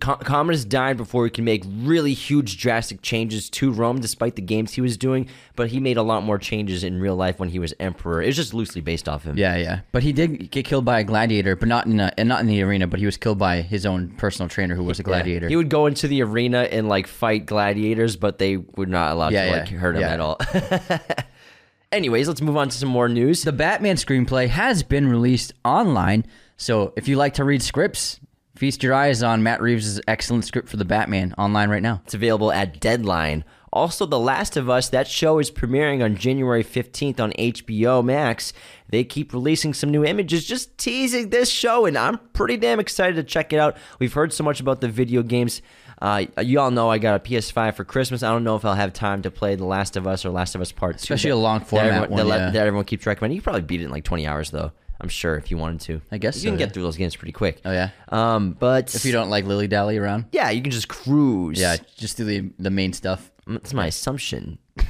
Com- 0.00 0.18
Commodus 0.20 0.64
died 0.64 0.96
before 0.96 1.24
he 1.24 1.30
could 1.30 1.44
make 1.44 1.62
really 1.66 2.14
huge, 2.14 2.56
drastic 2.58 3.02
changes 3.02 3.50
to 3.50 3.70
Rome, 3.70 4.00
despite 4.00 4.34
the 4.36 4.42
games 4.42 4.72
he 4.72 4.80
was 4.80 4.96
doing. 4.96 5.28
But 5.56 5.68
he 5.68 5.78
made 5.78 5.96
a 5.98 6.02
lot 6.02 6.22
more 6.22 6.38
changes 6.38 6.84
in 6.84 7.00
real 7.00 7.16
life 7.16 7.38
when 7.38 7.50
he 7.50 7.58
was 7.58 7.74
emperor. 7.78 8.22
It's 8.22 8.36
just 8.36 8.54
loosely 8.54 8.80
based 8.80 9.08
off 9.08 9.24
him. 9.24 9.36
Yeah, 9.36 9.56
yeah. 9.56 9.80
But 9.92 10.02
he 10.02 10.12
did 10.14 10.50
get 10.50 10.64
killed 10.64 10.84
by 10.86 11.00
a 11.00 11.04
gladiator, 11.04 11.54
but 11.54 11.68
not 11.68 11.86
in 11.86 12.00
a, 12.00 12.10
and 12.16 12.28
not 12.28 12.40
in 12.40 12.46
the 12.46 12.62
arena. 12.62 12.86
But 12.86 12.98
he 13.00 13.06
was 13.06 13.16
killed 13.18 13.38
by 13.38 13.60
his 13.60 13.84
own 13.84 14.08
personal 14.16 14.48
trainer, 14.48 14.74
who 14.74 14.84
was 14.84 14.98
a 14.98 15.02
gladiator. 15.02 15.46
Yeah. 15.46 15.50
He 15.50 15.56
would 15.56 15.68
go 15.68 15.84
into 15.86 16.08
the 16.08 16.22
arena 16.22 16.60
and 16.70 16.88
like 16.88 17.06
fight 17.06 17.44
gladiators, 17.44 18.16
but 18.16 18.38
they 18.38 18.56
were 18.56 18.86
not 18.86 19.12
allowed 19.12 19.32
Yeah, 19.32 19.44
to 19.44 19.50
yeah. 19.50 19.56
like 19.58 19.68
hurt 19.68 19.96
him 19.96 20.02
at 20.04 20.20
all. 20.20 20.38
Anyways, 21.92 22.28
let's 22.28 22.42
move 22.42 22.56
on 22.56 22.68
to 22.68 22.76
some 22.76 22.88
more 22.90 23.08
news. 23.08 23.42
the 23.44 23.52
Batman 23.52 23.96
screenplay 23.96 24.48
has 24.48 24.82
been 24.82 25.08
released 25.08 25.52
online, 25.64 26.26
so 26.58 26.92
if 26.96 27.08
you 27.08 27.16
like 27.16 27.34
to 27.34 27.44
read 27.44 27.62
scripts, 27.62 28.20
feast 28.58 28.82
your 28.82 28.92
eyes 28.92 29.22
on 29.22 29.42
Matt 29.44 29.62
Reeves' 29.62 30.00
excellent 30.08 30.44
script 30.44 30.68
for 30.68 30.76
the 30.76 30.84
Batman 30.84 31.32
online 31.38 31.70
right 31.70 31.82
now. 31.82 32.02
It's 32.04 32.14
available 32.14 32.50
at 32.50 32.80
Deadline. 32.80 33.44
Also, 33.72 34.04
The 34.04 34.18
Last 34.18 34.56
of 34.56 34.68
Us, 34.68 34.88
that 34.88 35.06
show 35.06 35.38
is 35.38 35.50
premiering 35.50 36.02
on 36.02 36.16
January 36.16 36.64
15th 36.64 37.20
on 37.20 37.32
HBO 37.32 38.04
Max. 38.04 38.52
They 38.88 39.04
keep 39.04 39.32
releasing 39.32 39.74
some 39.74 39.90
new 39.90 40.04
images, 40.04 40.44
just 40.44 40.76
teasing 40.76 41.30
this 41.30 41.50
show, 41.50 41.86
and 41.86 41.96
I'm 41.96 42.18
pretty 42.32 42.56
damn 42.56 42.80
excited 42.80 43.14
to 43.16 43.22
check 43.22 43.52
it 43.52 43.60
out. 43.60 43.76
We've 44.00 44.12
heard 44.12 44.32
so 44.32 44.42
much 44.42 44.58
about 44.58 44.80
the 44.80 44.88
video 44.88 45.22
games. 45.22 45.62
Uh, 46.00 46.24
you 46.42 46.58
all 46.58 46.70
know 46.70 46.90
I 46.90 46.98
got 46.98 47.14
a 47.14 47.20
PS5 47.20 47.74
for 47.74 47.84
Christmas. 47.84 48.22
I 48.22 48.32
don't 48.32 48.42
know 48.42 48.56
if 48.56 48.64
I'll 48.64 48.74
have 48.74 48.92
time 48.92 49.22
to 49.22 49.30
play 49.30 49.54
The 49.54 49.66
Last 49.66 49.96
of 49.96 50.06
Us 50.06 50.24
or 50.24 50.30
Last 50.30 50.54
of 50.54 50.60
Us 50.60 50.72
Part 50.72 50.98
2. 50.98 51.02
Especially 51.02 51.30
a 51.30 51.36
long 51.36 51.60
that 51.60 51.68
format 51.68 51.92
everyone, 51.92 52.10
one, 52.10 52.28
that, 52.28 52.38
yeah. 52.38 52.50
that 52.50 52.66
everyone 52.66 52.86
keeps 52.86 53.06
recommending. 53.06 53.36
You 53.36 53.42
probably 53.42 53.62
beat 53.62 53.82
it 53.82 53.84
in 53.84 53.90
like 53.90 54.04
20 54.04 54.26
hours, 54.26 54.50
though. 54.50 54.72
I'm 55.00 55.08
sure 55.08 55.36
if 55.36 55.50
you 55.50 55.56
wanted 55.56 55.80
to. 55.82 56.00
I 56.10 56.18
guess 56.18 56.36
you 56.36 56.42
so, 56.42 56.48
can 56.50 56.58
yeah. 56.58 56.66
get 56.66 56.74
through 56.74 56.82
those 56.82 56.96
games 56.96 57.14
pretty 57.14 57.32
quick. 57.32 57.60
Oh, 57.64 57.70
yeah? 57.72 57.90
Um, 58.08 58.52
but 58.58 58.94
If 58.94 59.04
you 59.04 59.12
don't 59.12 59.30
like 59.30 59.44
Lily 59.44 59.68
Dally 59.68 59.96
around, 59.96 60.26
yeah, 60.32 60.50
you 60.50 60.60
can 60.60 60.72
just 60.72 60.88
cruise. 60.88 61.60
yeah, 61.60 61.76
just 61.96 62.16
do 62.16 62.24
the 62.24 62.50
the 62.58 62.70
main 62.70 62.92
stuff. 62.92 63.30
That's 63.46 63.72
my 63.72 63.86
assumption. 63.86 64.58
You 64.76 64.84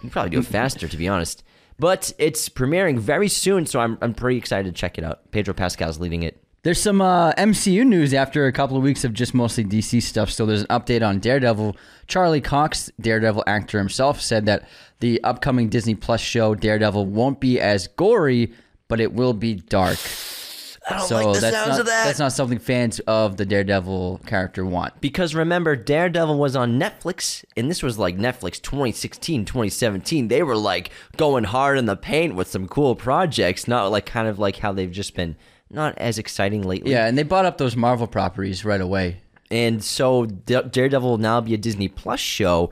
can 0.00 0.10
probably 0.10 0.30
do 0.30 0.40
it 0.40 0.46
faster, 0.46 0.88
to 0.88 0.96
be 0.96 1.06
honest. 1.08 1.44
But 1.78 2.12
it's 2.18 2.48
premiering 2.48 2.98
very 2.98 3.28
soon, 3.28 3.66
so 3.66 3.80
I'm, 3.80 3.98
I'm 4.02 4.14
pretty 4.14 4.36
excited 4.36 4.74
to 4.74 4.78
check 4.78 4.98
it 4.98 5.04
out. 5.04 5.30
Pedro 5.30 5.54
Pascal's 5.54 5.98
leading 5.98 6.22
it. 6.22 6.42
There's 6.64 6.80
some 6.80 7.00
uh, 7.00 7.32
MCU 7.32 7.84
news 7.84 8.14
after 8.14 8.46
a 8.46 8.52
couple 8.52 8.76
of 8.76 8.84
weeks 8.84 9.02
of 9.04 9.12
just 9.12 9.34
mostly 9.34 9.64
DC 9.64 10.00
stuff. 10.02 10.30
So 10.30 10.46
there's 10.46 10.60
an 10.62 10.68
update 10.68 11.04
on 11.04 11.18
Daredevil. 11.18 11.76
Charlie 12.06 12.40
Cox, 12.40 12.90
Daredevil 13.00 13.42
actor 13.48 13.78
himself, 13.78 14.20
said 14.20 14.46
that 14.46 14.68
the 15.00 15.22
upcoming 15.24 15.68
Disney 15.68 15.96
Plus 15.96 16.20
show 16.20 16.54
Daredevil 16.54 17.06
won't 17.06 17.40
be 17.40 17.58
as 17.58 17.88
gory, 17.88 18.52
but 18.92 19.00
it 19.00 19.14
will 19.14 19.32
be 19.32 19.54
dark. 19.54 19.96
I 20.90 20.98
don't 20.98 21.08
so 21.08 21.14
like 21.14 21.34
the 21.36 21.40
that's 21.40 21.56
sounds 21.56 21.68
not, 21.70 21.80
of 21.80 21.86
that. 21.86 22.04
That's 22.04 22.18
not 22.18 22.32
something 22.32 22.58
fans 22.58 23.00
of 23.06 23.38
the 23.38 23.46
Daredevil 23.46 24.20
character 24.26 24.66
want. 24.66 25.00
Because 25.00 25.34
remember, 25.34 25.76
Daredevil 25.76 26.38
was 26.38 26.54
on 26.54 26.78
Netflix, 26.78 27.42
and 27.56 27.70
this 27.70 27.82
was 27.82 27.98
like 27.98 28.18
Netflix 28.18 28.60
2016, 28.60 29.46
2017. 29.46 30.28
They 30.28 30.42
were 30.42 30.58
like 30.58 30.90
going 31.16 31.44
hard 31.44 31.78
in 31.78 31.86
the 31.86 31.96
paint 31.96 32.34
with 32.34 32.48
some 32.48 32.68
cool 32.68 32.94
projects, 32.94 33.66
not 33.66 33.90
like 33.90 34.04
kind 34.04 34.28
of 34.28 34.38
like 34.38 34.58
how 34.58 34.72
they've 34.74 34.92
just 34.92 35.14
been 35.14 35.36
not 35.70 35.96
as 35.96 36.18
exciting 36.18 36.60
lately. 36.60 36.90
Yeah, 36.90 37.06
and 37.06 37.16
they 37.16 37.22
bought 37.22 37.46
up 37.46 37.56
those 37.56 37.74
Marvel 37.74 38.06
properties 38.06 38.62
right 38.62 38.80
away. 38.80 39.22
And 39.50 39.82
so 39.82 40.26
Daredevil 40.26 41.08
will 41.08 41.16
now 41.16 41.40
be 41.40 41.54
a 41.54 41.58
Disney 41.58 41.88
Plus 41.88 42.20
show, 42.20 42.70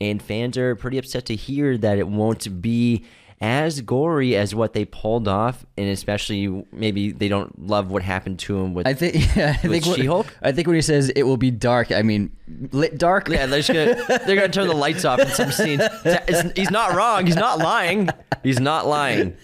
and 0.00 0.20
fans 0.20 0.58
are 0.58 0.74
pretty 0.74 0.98
upset 0.98 1.26
to 1.26 1.36
hear 1.36 1.78
that 1.78 1.96
it 1.96 2.08
won't 2.08 2.60
be 2.60 3.04
as 3.42 3.80
gory 3.80 4.36
as 4.36 4.54
what 4.54 4.74
they 4.74 4.84
pulled 4.84 5.26
off, 5.26 5.64
and 5.78 5.88
especially 5.88 6.64
maybe 6.72 7.10
they 7.12 7.28
don't 7.28 7.66
love 7.66 7.90
what 7.90 8.02
happened 8.02 8.38
to 8.40 8.58
him 8.58 8.74
with. 8.74 8.86
I 8.86 8.92
think. 8.94 9.14
Yeah, 9.36 9.50
I 9.50 9.66
think. 9.66 9.84
She-Hulk? 9.84 10.26
I 10.42 10.52
think 10.52 10.66
when 10.66 10.76
he 10.76 10.82
says 10.82 11.08
it 11.10 11.22
will 11.22 11.36
be 11.38 11.50
dark, 11.50 11.90
I 11.92 12.02
mean 12.02 12.32
lit 12.72 12.98
dark. 12.98 13.28
yeah, 13.28 13.46
they're 13.46 13.62
just 13.62 13.68
gonna 13.72 14.18
they're 14.26 14.36
gonna 14.36 14.48
turn 14.48 14.66
the 14.68 14.74
lights 14.74 15.04
off 15.04 15.20
in 15.20 15.28
some 15.28 15.52
scenes. 15.52 15.80
It's- 16.04 16.52
he's 16.56 16.70
not 16.70 16.94
wrong. 16.94 17.26
He's 17.26 17.36
not 17.36 17.58
lying. 17.58 18.10
He's 18.42 18.60
not 18.60 18.86
lying. 18.86 19.36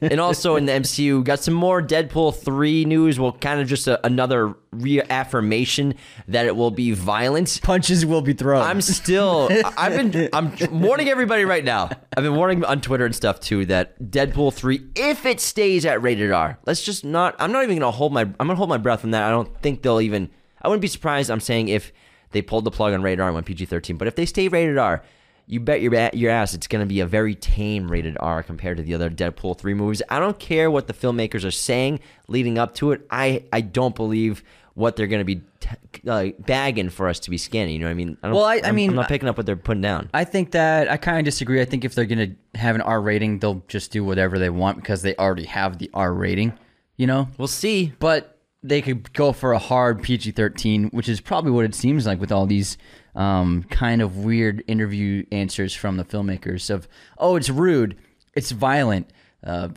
And 0.00 0.20
also 0.20 0.56
in 0.56 0.66
the 0.66 0.72
MCU, 0.72 1.24
got 1.24 1.40
some 1.40 1.54
more 1.54 1.82
Deadpool 1.82 2.36
three 2.36 2.84
news. 2.84 3.18
Well, 3.18 3.32
kind 3.32 3.60
of 3.60 3.66
just 3.68 3.86
a, 3.88 4.04
another 4.06 4.54
reaffirmation 4.82 5.94
that 6.28 6.46
it 6.46 6.56
will 6.56 6.70
be 6.70 6.92
violent. 6.92 7.60
Punches 7.62 8.04
will 8.04 8.22
be 8.22 8.32
thrown. 8.32 8.62
I'm 8.62 8.80
still. 8.80 9.48
I've 9.76 10.12
been. 10.12 10.28
I'm 10.32 10.52
warning 10.70 11.08
everybody 11.08 11.44
right 11.44 11.64
now. 11.64 11.90
I've 12.16 12.24
been 12.24 12.36
warning 12.36 12.64
on 12.64 12.80
Twitter 12.80 13.04
and 13.04 13.14
stuff 13.14 13.40
too 13.40 13.66
that 13.66 14.00
Deadpool 14.02 14.52
three, 14.52 14.88
if 14.94 15.26
it 15.26 15.40
stays 15.40 15.84
at 15.86 16.02
rated 16.02 16.32
R, 16.32 16.58
let's 16.66 16.82
just 16.82 17.04
not. 17.04 17.34
I'm 17.38 17.52
not 17.52 17.62
even 17.64 17.78
gonna 17.78 17.90
hold 17.90 18.12
my. 18.12 18.22
I'm 18.22 18.34
gonna 18.38 18.54
hold 18.54 18.68
my 18.68 18.78
breath 18.78 19.04
on 19.04 19.10
that. 19.12 19.24
I 19.24 19.30
don't 19.30 19.60
think 19.62 19.82
they'll 19.82 20.00
even. 20.00 20.30
I 20.62 20.68
wouldn't 20.68 20.82
be 20.82 20.88
surprised. 20.88 21.30
I'm 21.30 21.40
saying 21.40 21.68
if 21.68 21.92
they 22.32 22.42
pulled 22.42 22.64
the 22.64 22.70
plug 22.70 22.92
on 22.92 23.02
rated 23.02 23.20
R 23.20 23.28
and 23.28 23.34
went 23.34 23.46
PG 23.46 23.66
thirteen, 23.66 23.96
but 23.96 24.08
if 24.08 24.14
they 24.14 24.26
stay 24.26 24.48
rated 24.48 24.78
R. 24.78 25.02
You 25.48 25.60
bet 25.60 25.80
your 25.80 25.94
your 26.12 26.32
ass 26.32 26.54
it's 26.54 26.66
going 26.66 26.82
to 26.82 26.88
be 26.88 26.98
a 26.98 27.06
very 27.06 27.36
tame 27.36 27.88
rated 27.88 28.16
R 28.18 28.42
compared 28.42 28.78
to 28.78 28.82
the 28.82 28.94
other 28.94 29.08
Deadpool 29.08 29.56
3 29.56 29.74
movies. 29.74 30.02
I 30.08 30.18
don't 30.18 30.36
care 30.40 30.72
what 30.72 30.88
the 30.88 30.92
filmmakers 30.92 31.44
are 31.44 31.52
saying 31.52 32.00
leading 32.26 32.58
up 32.58 32.74
to 32.76 32.90
it. 32.90 33.06
I, 33.10 33.44
I 33.52 33.60
don't 33.60 33.94
believe 33.94 34.42
what 34.76 34.94
they're 34.94 35.06
going 35.06 35.20
to 35.20 35.24
be 35.24 35.40
t- 35.58 35.70
uh, 36.06 36.26
bagging 36.46 36.90
for 36.90 37.08
us 37.08 37.18
to 37.20 37.30
be 37.30 37.38
scanning. 37.38 37.72
You 37.72 37.80
know 37.80 37.86
what 37.86 37.90
I 37.92 37.94
mean? 37.94 38.16
I 38.22 38.26
don't, 38.28 38.36
Well, 38.36 38.44
I- 38.44 38.56
I 38.56 38.66
I'm- 38.66 38.74
mean, 38.74 38.90
I'm 38.90 38.96
not 38.96 39.08
picking 39.08 39.28
up 39.28 39.36
what 39.36 39.46
they're 39.46 39.56
putting 39.56 39.80
down. 39.80 40.10
I 40.14 40.24
think 40.24 40.50
that 40.52 40.90
I 40.90 40.96
kind 40.98 41.18
of 41.18 41.24
disagree. 41.24 41.60
I 41.60 41.64
think 41.64 41.84
if 41.84 41.94
they're 41.94 42.04
gonna 42.04 42.32
have 42.54 42.74
an 42.74 42.82
R 42.82 43.00
rating, 43.00 43.38
they'll 43.40 43.62
just 43.68 43.90
do 43.90 44.04
whatever 44.04 44.38
they 44.38 44.50
want 44.50 44.76
because 44.76 45.00
they 45.02 45.16
already 45.16 45.44
have 45.46 45.78
the 45.78 45.90
R 45.94 46.12
rating. 46.14 46.52
You 46.98 47.06
know, 47.06 47.28
We'll 47.38 47.48
see. 47.48 47.92
but 47.98 48.38
they 48.62 48.82
could 48.82 49.12
go 49.14 49.32
for 49.32 49.52
a 49.52 49.58
hard 49.58 50.02
PG 50.02 50.32
thirteen, 50.32 50.88
which 50.90 51.08
is 51.08 51.20
probably 51.20 51.50
what 51.52 51.64
it 51.64 51.74
seems 51.74 52.06
like 52.06 52.20
with 52.20 52.30
all 52.30 52.46
these 52.46 52.76
um, 53.14 53.62
kind 53.70 54.02
of 54.02 54.18
weird 54.18 54.62
interview 54.66 55.24
answers 55.32 55.74
from 55.74 55.96
the 55.96 56.04
filmmakers 56.04 56.68
of, 56.68 56.86
oh, 57.16 57.36
it's 57.36 57.48
rude, 57.48 57.96
it's 58.34 58.50
violent, 58.50 59.10
uh, 59.42 59.68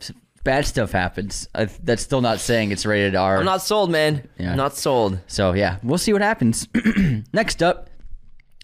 bad 0.44 0.66
stuff 0.66 0.92
happens. 0.92 1.48
I, 1.54 1.66
that's 1.66 2.02
still 2.02 2.20
not 2.20 2.40
saying 2.40 2.72
it's 2.72 2.86
rated 2.86 3.14
R. 3.14 3.38
I'm 3.38 3.44
not 3.44 3.62
sold, 3.62 3.90
man. 3.90 4.28
Yeah. 4.38 4.54
Not 4.54 4.76
sold. 4.76 5.18
So 5.26 5.52
yeah, 5.52 5.78
we'll 5.82 5.98
see 5.98 6.12
what 6.12 6.22
happens. 6.22 6.68
Next 7.32 7.62
up, 7.62 7.90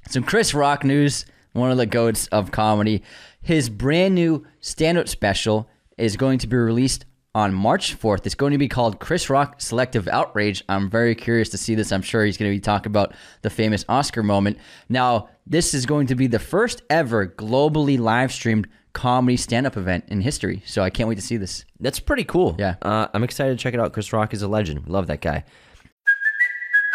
some 0.09 0.23
Chris 0.23 0.55
Rock 0.55 0.85
news. 0.85 1.27
One 1.53 1.71
of 1.71 1.79
the 1.79 1.87
goats 1.87 2.27
of 2.27 2.51
comedy. 2.51 3.03
His 3.41 3.71
brand 3.71 4.15
new 4.15 4.47
stand-up 4.61 5.09
special 5.09 5.71
is 5.97 6.19
going 6.19 6.39
to 6.41 6.47
be 6.47 6.57
released 6.57 7.07
on 7.35 7.55
March 7.55 7.99
4th. 7.99 8.27
It's 8.27 8.35
going 8.35 8.53
to 8.53 8.59
be 8.59 8.69
called 8.69 8.99
Chris 8.99 9.31
Rock 9.31 9.61
Selective 9.61 10.09
Outrage. 10.09 10.65
I'm 10.69 10.91
very 10.91 11.15
curious 11.15 11.49
to 11.51 11.59
see 11.59 11.75
this. 11.75 11.93
I'm 11.93 12.03
sure 12.03 12.25
he's 12.25 12.37
going 12.37 12.51
to 12.51 12.57
be 12.57 12.61
talking 12.61 12.91
about 12.91 13.15
the 13.43 13.51
famous 13.51 13.85
Oscar 13.89 14.23
moment. 14.23 14.59
Now, 14.89 15.29
this 15.47 15.73
is 15.73 15.87
going 15.87 16.09
to 16.09 16.15
be 16.15 16.27
the 16.27 16.39
first 16.39 16.83
ever 16.91 17.27
globally 17.27 17.99
live 17.99 18.33
streamed 18.33 18.69
comedy 18.97 19.37
stand-up 19.37 19.77
event 19.77 20.05
in 20.09 20.23
history. 20.23 20.63
So 20.65 20.83
I 20.83 20.89
can't 20.89 21.07
wait 21.07 21.17
to 21.17 21.23
see 21.23 21.37
this. 21.37 21.67
That's 21.79 22.01
pretty 22.01 22.25
cool. 22.25 22.57
Yeah. 22.59 22.77
Uh, 22.81 23.09
I'm 23.13 23.23
excited 23.23 23.57
to 23.57 23.63
check 23.63 23.75
it 23.75 23.79
out. 23.79 23.93
Chris 23.93 24.11
Rock 24.13 24.33
is 24.33 24.41
a 24.41 24.49
legend. 24.49 24.89
Love 24.89 25.07
that 25.09 25.21
guy. 25.21 25.45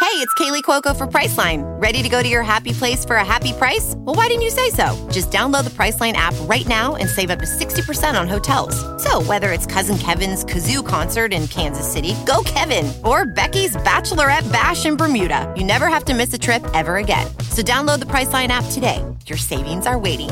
Hey, 0.01 0.17
it's 0.17 0.34
Kaley 0.34 0.63
Cuoco 0.63 0.98
for 0.98 1.05
Priceline. 1.05 1.62
Ready 1.79 2.01
to 2.01 2.10
go 2.10 2.24
to 2.24 2.27
your 2.27 2.41
happy 2.41 2.74
place 2.74 3.05
for 3.05 3.17
a 3.17 3.24
happy 3.24 3.53
price? 3.53 3.93
Well, 3.98 4.15
why 4.15 4.27
didn't 4.27 4.41
you 4.41 4.50
say 4.50 4.72
so? 4.72 5.08
Just 5.12 5.29
download 5.29 5.63
the 5.63 5.70
Priceline 5.70 6.13
app 6.13 6.34
right 6.50 6.67
now 6.67 6.96
and 6.96 7.08
save 7.08 7.29
up 7.29 7.38
to 7.38 7.46
60% 7.46 8.20
on 8.20 8.27
hotels. 8.27 8.75
So, 9.01 9.22
whether 9.22 9.51
it's 9.51 9.67
Cousin 9.67 10.00
Kevin's 10.00 10.43
Kazoo 10.43 10.86
concert 10.86 11.31
in 11.31 11.48
Kansas 11.48 11.89
City, 11.89 12.15
go 12.25 12.41
Kevin, 12.46 12.91
or 13.05 13.25
Becky's 13.27 13.75
Bachelorette 13.77 14.51
Bash 14.51 14.88
in 14.88 14.98
Bermuda, 14.98 15.53
you 15.55 15.63
never 15.63 15.88
have 15.88 16.03
to 16.05 16.15
miss 16.15 16.34
a 16.34 16.39
trip 16.39 16.65
ever 16.74 16.98
again. 16.98 17.27
So, 17.51 17.62
download 17.62 18.00
the 18.00 18.10
Priceline 18.10 18.48
app 18.48 18.65
today. 18.72 19.05
Your 19.27 19.38
savings 19.38 19.86
are 19.86 20.00
waiting. 20.00 20.31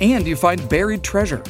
and 0.00 0.26
you 0.26 0.36
find 0.36 0.68
buried 0.68 1.02
treasure. 1.02 1.42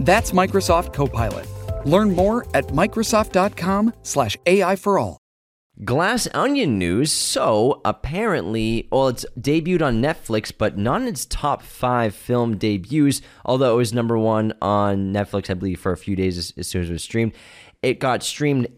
That's 0.00 0.32
Microsoft 0.32 0.92
Copilot. 0.92 1.46
Learn 1.84 2.14
more 2.14 2.46
at 2.54 2.68
Microsoft.com/slash 2.68 4.36
AI 4.46 4.76
for 4.76 4.98
all. 4.98 5.18
Glass 5.84 6.28
Onion 6.34 6.78
news. 6.78 7.10
So 7.10 7.80
apparently, 7.84 8.88
well, 8.92 9.08
it's 9.08 9.24
debuted 9.40 9.82
on 9.82 10.02
Netflix, 10.02 10.52
but 10.56 10.76
not 10.76 11.00
in 11.00 11.08
its 11.08 11.24
top 11.26 11.62
five 11.62 12.14
film 12.14 12.56
debuts. 12.56 13.22
Although 13.44 13.74
it 13.74 13.78
was 13.78 13.92
number 13.92 14.18
one 14.18 14.52
on 14.60 15.12
Netflix, 15.12 15.50
I 15.50 15.54
believe, 15.54 15.80
for 15.80 15.90
a 15.90 15.96
few 15.96 16.14
days 16.14 16.38
as, 16.38 16.52
as 16.56 16.68
soon 16.68 16.82
as 16.82 16.90
it 16.90 16.92
was 16.92 17.02
streamed. 17.02 17.32
It 17.82 17.98
got 17.98 18.22
streamed 18.22 18.68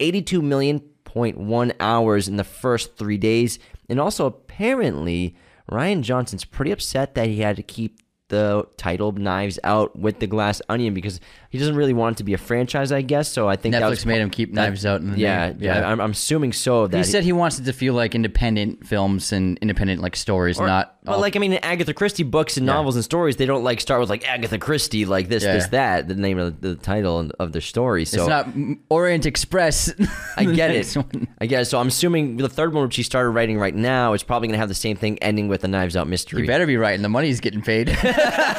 82 0.00 0.42
million 0.42 0.80
point 1.04 1.38
one 1.38 1.72
hours 1.78 2.26
in 2.28 2.36
the 2.36 2.44
first 2.44 2.96
three 2.96 3.18
days. 3.18 3.58
And 3.88 4.00
also, 4.00 4.26
apparently, 4.26 5.36
Rian 5.70 6.02
Johnson's 6.02 6.44
pretty 6.44 6.72
upset 6.72 7.14
that 7.14 7.28
he 7.28 7.40
had 7.40 7.56
to 7.56 7.62
keep 7.62 8.00
the 8.32 8.66
title 8.78 9.12
Knives 9.12 9.58
Out 9.62 9.94
with 9.94 10.18
the 10.18 10.26
Glass 10.26 10.62
Onion 10.70 10.94
because 10.94 11.20
he 11.52 11.58
doesn't 11.58 11.76
really 11.76 11.92
want 11.92 12.16
it 12.16 12.18
to 12.18 12.24
be 12.24 12.32
a 12.32 12.38
franchise, 12.38 12.92
I 12.92 13.02
guess. 13.02 13.28
So 13.30 13.46
I 13.46 13.56
think 13.56 13.74
that 13.74 13.82
Netflix 13.82 13.90
was 13.90 14.06
made 14.06 14.22
him 14.22 14.30
keep 14.30 14.54
Knives 14.54 14.86
Out 14.86 15.02
in 15.02 15.10
the 15.12 15.18
yeah, 15.18 15.48
name. 15.48 15.58
yeah. 15.60 15.86
I'm, 15.86 16.00
I'm 16.00 16.12
assuming 16.12 16.54
so. 16.54 16.86
That 16.86 16.96
He 16.96 17.04
said 17.04 17.24
he 17.24 17.32
wants 17.32 17.58
it 17.58 17.64
to 17.66 17.74
feel 17.74 17.92
like 17.92 18.14
independent 18.14 18.86
films 18.86 19.32
and 19.32 19.58
independent 19.60 20.00
like 20.00 20.16
stories, 20.16 20.58
Or- 20.58 20.66
not. 20.66 20.96
But 21.04 21.12
all- 21.16 21.20
like 21.20 21.36
I 21.36 21.40
mean, 21.40 21.52
Agatha 21.62 21.92
Christie 21.92 22.22
books 22.22 22.56
and 22.56 22.66
Yeah. 22.66 22.72
novels 22.72 22.94
and 22.96 23.04
stories, 23.04 23.36
they 23.36 23.44
don't 23.44 23.62
like 23.64 23.80
start 23.82 24.00
with 24.00 24.08
like 24.08 24.26
Agatha 24.26 24.56
Christie, 24.58 25.04
like 25.04 25.28
this, 25.28 25.42
Yeah. 25.44 25.52
this, 25.52 25.66
that, 25.68 26.08
the 26.08 26.14
name 26.14 26.38
of 26.38 26.60
the, 26.62 26.68
the 26.70 26.74
title 26.76 27.30
of 27.38 27.52
their 27.52 27.60
story. 27.60 28.06
So 28.06 28.20
it's 28.22 28.28
not 28.30 28.48
Orient 28.88 29.26
Express. 29.26 29.92
I 30.38 30.44
get 30.46 30.70
it. 30.70 30.90
one. 30.96 31.28
I 31.38 31.44
guess 31.46 31.68
so. 31.68 31.78
I'm 31.78 31.88
assuming 31.88 32.38
the 32.38 32.48
third 32.48 32.72
one, 32.72 32.84
which 32.84 32.96
he 32.96 33.02
started 33.02 33.28
writing 33.30 33.58
right 33.58 33.74
now, 33.74 34.14
is 34.14 34.22
probably 34.22 34.48
going 34.48 34.54
to 34.54 34.58
have 34.60 34.68
the 34.70 34.74
same 34.74 34.96
thing, 34.96 35.18
ending 35.20 35.48
with 35.48 35.64
a 35.64 35.68
Knives 35.68 35.96
Out 35.96 36.06
mystery. 36.08 36.40
You 36.42 36.46
better 36.46 36.66
be 36.66 36.76
right, 36.78 36.94
and 36.94 37.04
the 37.04 37.08
money's 37.10 37.40
getting 37.40 37.60
paid. 37.60 37.88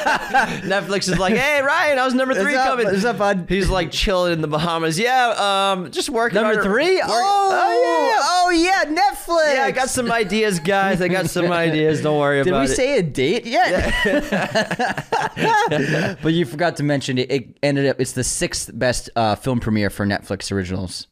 Netflix 0.04 1.10
is 1.10 1.18
like, 1.18 1.34
"Hey, 1.34 1.60
Ryan, 1.62 1.98
how's 1.98 2.14
number 2.14 2.34
three 2.34 2.52
coming?" 2.54 2.83
What's 2.92 3.04
up, 3.04 3.18
bud? 3.18 3.46
He's 3.48 3.68
like 3.68 3.90
chilling 3.90 4.32
in 4.32 4.40
the 4.40 4.48
Bahamas. 4.48 4.98
Yeah, 4.98 5.72
um, 5.72 5.90
just 5.90 6.10
working. 6.10 6.36
Number 6.40 6.58
on 6.58 6.64
three? 6.64 6.96
Work- 6.96 7.04
Oh, 7.06 7.50
oh 7.52 7.72
yeah. 8.10 8.20
oh 8.22 8.50
yeah, 8.50 8.84
Netflix. 8.84 9.54
Yeah, 9.54 9.64
I 9.64 9.70
got 9.70 9.88
some 9.88 10.10
ideas, 10.10 10.60
guys. 10.60 11.00
I 11.00 11.08
got 11.08 11.30
some 11.30 11.50
ideas. 11.52 12.02
Don't 12.02 12.18
worry 12.18 12.42
Did 12.42 12.52
about 12.52 12.64
it. 12.64 12.66
Did 12.66 12.70
we 12.70 12.74
say 12.76 12.98
a 12.98 13.02
date 13.02 13.46
yet? 13.46 13.94
but 16.22 16.32
you 16.32 16.44
forgot 16.44 16.76
to 16.76 16.82
mention 16.82 17.18
it. 17.18 17.30
It 17.30 17.58
ended 17.62 17.86
up. 17.86 18.00
It's 18.00 18.12
the 18.12 18.24
sixth 18.24 18.70
best 18.72 19.10
uh, 19.16 19.34
film 19.34 19.60
premiere 19.60 19.90
for 19.90 20.06
Netflix 20.06 20.52
originals 20.52 21.08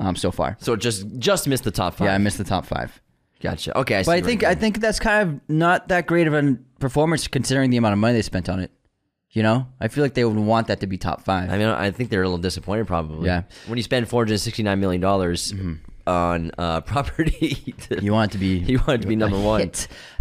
um, 0.00 0.16
so 0.16 0.30
far. 0.30 0.56
so 0.60 0.76
just 0.76 1.06
just 1.18 1.48
missed 1.48 1.64
the 1.64 1.70
top 1.70 1.94
five. 1.94 2.06
Yeah, 2.06 2.14
I 2.14 2.18
missed 2.18 2.38
the 2.38 2.44
top 2.44 2.66
five. 2.66 3.00
gotcha. 3.40 3.76
Okay, 3.78 3.96
I 3.96 4.02
see 4.02 4.06
But 4.06 4.16
I 4.16 4.20
think 4.20 4.44
I 4.44 4.54
think 4.54 4.80
that's 4.80 5.00
kind 5.00 5.28
of 5.28 5.40
not 5.48 5.88
that 5.88 6.06
great 6.06 6.26
of 6.26 6.34
a 6.34 6.56
performance 6.78 7.26
considering 7.28 7.70
the 7.70 7.76
amount 7.76 7.92
of 7.94 7.98
money 7.98 8.14
they 8.14 8.22
spent 8.22 8.48
on 8.48 8.60
it. 8.60 8.70
You 9.30 9.42
know, 9.42 9.66
I 9.80 9.88
feel 9.88 10.02
like 10.02 10.14
they 10.14 10.24
would 10.24 10.36
want 10.36 10.68
that 10.68 10.80
to 10.80 10.86
be 10.86 10.96
top 10.96 11.22
five. 11.22 11.50
I 11.50 11.58
mean, 11.58 11.66
I 11.66 11.90
think 11.90 12.08
they're 12.10 12.22
a 12.22 12.26
little 12.26 12.38
disappointed, 12.38 12.86
probably. 12.86 13.26
Yeah. 13.26 13.42
When 13.66 13.76
you 13.76 13.82
spend 13.82 14.08
four 14.08 14.24
hundred 14.24 14.38
sixty-nine 14.38 14.80
million 14.80 15.00
dollars 15.02 15.52
on 16.06 16.52
uh, 16.56 16.80
property, 16.92 17.74
you 18.00 18.12
want 18.12 18.30
it 18.30 18.32
to 18.32 18.38
be 18.38 18.58
You 18.66 18.78
want 18.78 19.00
it 19.00 19.02
to 19.02 19.08
be 19.08 19.16
number 19.16 19.38
one. 19.38 19.70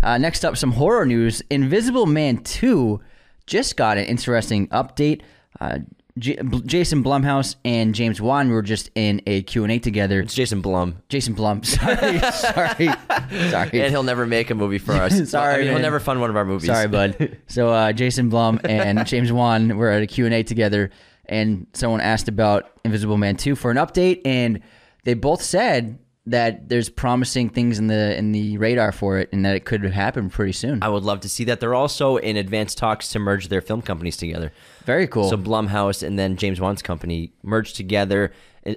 Uh, 0.03 0.17
next 0.17 0.43
up, 0.43 0.57
some 0.57 0.71
horror 0.73 1.05
news. 1.05 1.41
Invisible 1.49 2.05
Man 2.05 2.37
Two 2.43 2.99
just 3.47 3.77
got 3.77 3.97
an 3.97 4.05
interesting 4.05 4.67
update. 4.69 5.21
Uh, 5.61 5.79
J- 6.17 6.39
Jason 6.65 7.03
Blumhouse 7.03 7.57
and 7.65 7.93
James 7.93 8.21
Wan 8.21 8.49
were 8.49 8.61
just 8.61 8.89
in 8.95 9.21
a 9.27 9.41
Q&A 9.43 9.79
together. 9.79 10.21
It's 10.21 10.33
Jason 10.33 10.61
Blum, 10.61 11.01
Jason 11.09 11.33
Blum, 11.33 11.61
sorry, 11.65 12.19
sorry, 12.19 12.87
sorry. 13.49 13.81
and 13.81 13.91
he'll 13.91 14.03
never 14.03 14.25
make 14.25 14.49
a 14.49 14.55
movie 14.55 14.77
for 14.77 14.93
us. 14.93 15.29
Sorry, 15.29 15.55
I 15.55 15.57
mean, 15.57 15.67
he'll 15.67 15.79
never 15.79 15.99
fund 15.99 16.21
one 16.21 16.29
of 16.29 16.37
our 16.37 16.45
movies. 16.45 16.67
Sorry, 16.67 16.87
bud. 16.87 17.37
So 17.47 17.69
uh, 17.69 17.91
Jason 17.91 18.29
Blum 18.29 18.61
and 18.63 19.05
James 19.05 19.31
Wan 19.31 19.75
were 19.77 19.89
at 19.89 20.01
a 20.03 20.07
Q&A 20.07 20.43
together, 20.43 20.89
and 21.25 21.67
someone 21.73 21.99
asked 21.99 22.29
about 22.29 22.71
Invisible 22.85 23.17
Man 23.17 23.35
2 23.35 23.55
for 23.55 23.69
an 23.69 23.77
update, 23.77 24.21
and 24.23 24.61
they 25.03 25.15
both 25.15 25.41
said 25.41 25.99
that 26.27 26.69
there's 26.69 26.89
promising 26.89 27.49
things 27.49 27.77
in 27.77 27.87
the 27.87 28.17
in 28.17 28.31
the 28.31 28.57
radar 28.57 28.91
for 28.91 29.17
it, 29.19 29.29
and 29.31 29.45
that 29.45 29.55
it 29.55 29.65
could 29.65 29.83
happen 29.83 30.29
pretty 30.29 30.53
soon. 30.53 30.81
I 30.81 30.89
would 30.89 31.03
love 31.03 31.19
to 31.21 31.29
see 31.29 31.43
that. 31.45 31.59
They're 31.59 31.75
also 31.75 32.17
in 32.17 32.37
advanced 32.37 32.77
talks 32.77 33.09
to 33.09 33.19
merge 33.19 33.47
their 33.49 33.61
film 33.61 33.81
companies 33.81 34.17
together. 34.17 34.51
Very 34.85 35.07
cool. 35.07 35.29
So 35.29 35.37
Blumhouse 35.37 36.01
and 36.01 36.17
then 36.17 36.35
James 36.37 36.59
Wan's 36.59 36.81
company 36.81 37.33
merged 37.43 37.75
together. 37.75 38.31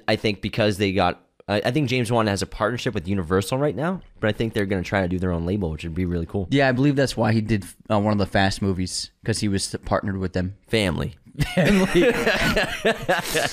I 0.06 0.16
think 0.16 0.42
because 0.42 0.78
they 0.78 0.92
got. 0.92 1.22
I 1.50 1.70
think 1.70 1.88
James 1.88 2.12
Wan 2.12 2.26
has 2.26 2.42
a 2.42 2.46
partnership 2.46 2.92
with 2.92 3.08
Universal 3.08 3.56
right 3.56 3.74
now, 3.74 4.02
but 4.20 4.28
I 4.28 4.32
think 4.32 4.52
they're 4.52 4.66
going 4.66 4.82
to 4.82 4.86
try 4.86 5.00
to 5.00 5.08
do 5.08 5.18
their 5.18 5.32
own 5.32 5.46
label, 5.46 5.70
which 5.70 5.82
would 5.82 5.94
be 5.94 6.04
really 6.04 6.26
cool. 6.26 6.46
yeah, 6.50 6.68
I 6.68 6.72
believe 6.72 6.94
that's 6.94 7.16
why 7.16 7.32
he 7.32 7.40
did 7.40 7.64
uh, 7.90 7.98
one 7.98 8.12
of 8.12 8.18
the 8.18 8.26
Fast 8.26 8.60
movies 8.60 9.12
because 9.22 9.38
he 9.38 9.48
was 9.48 9.74
partnered 9.86 10.18
with 10.18 10.34
them. 10.34 10.56
Family. 10.66 11.16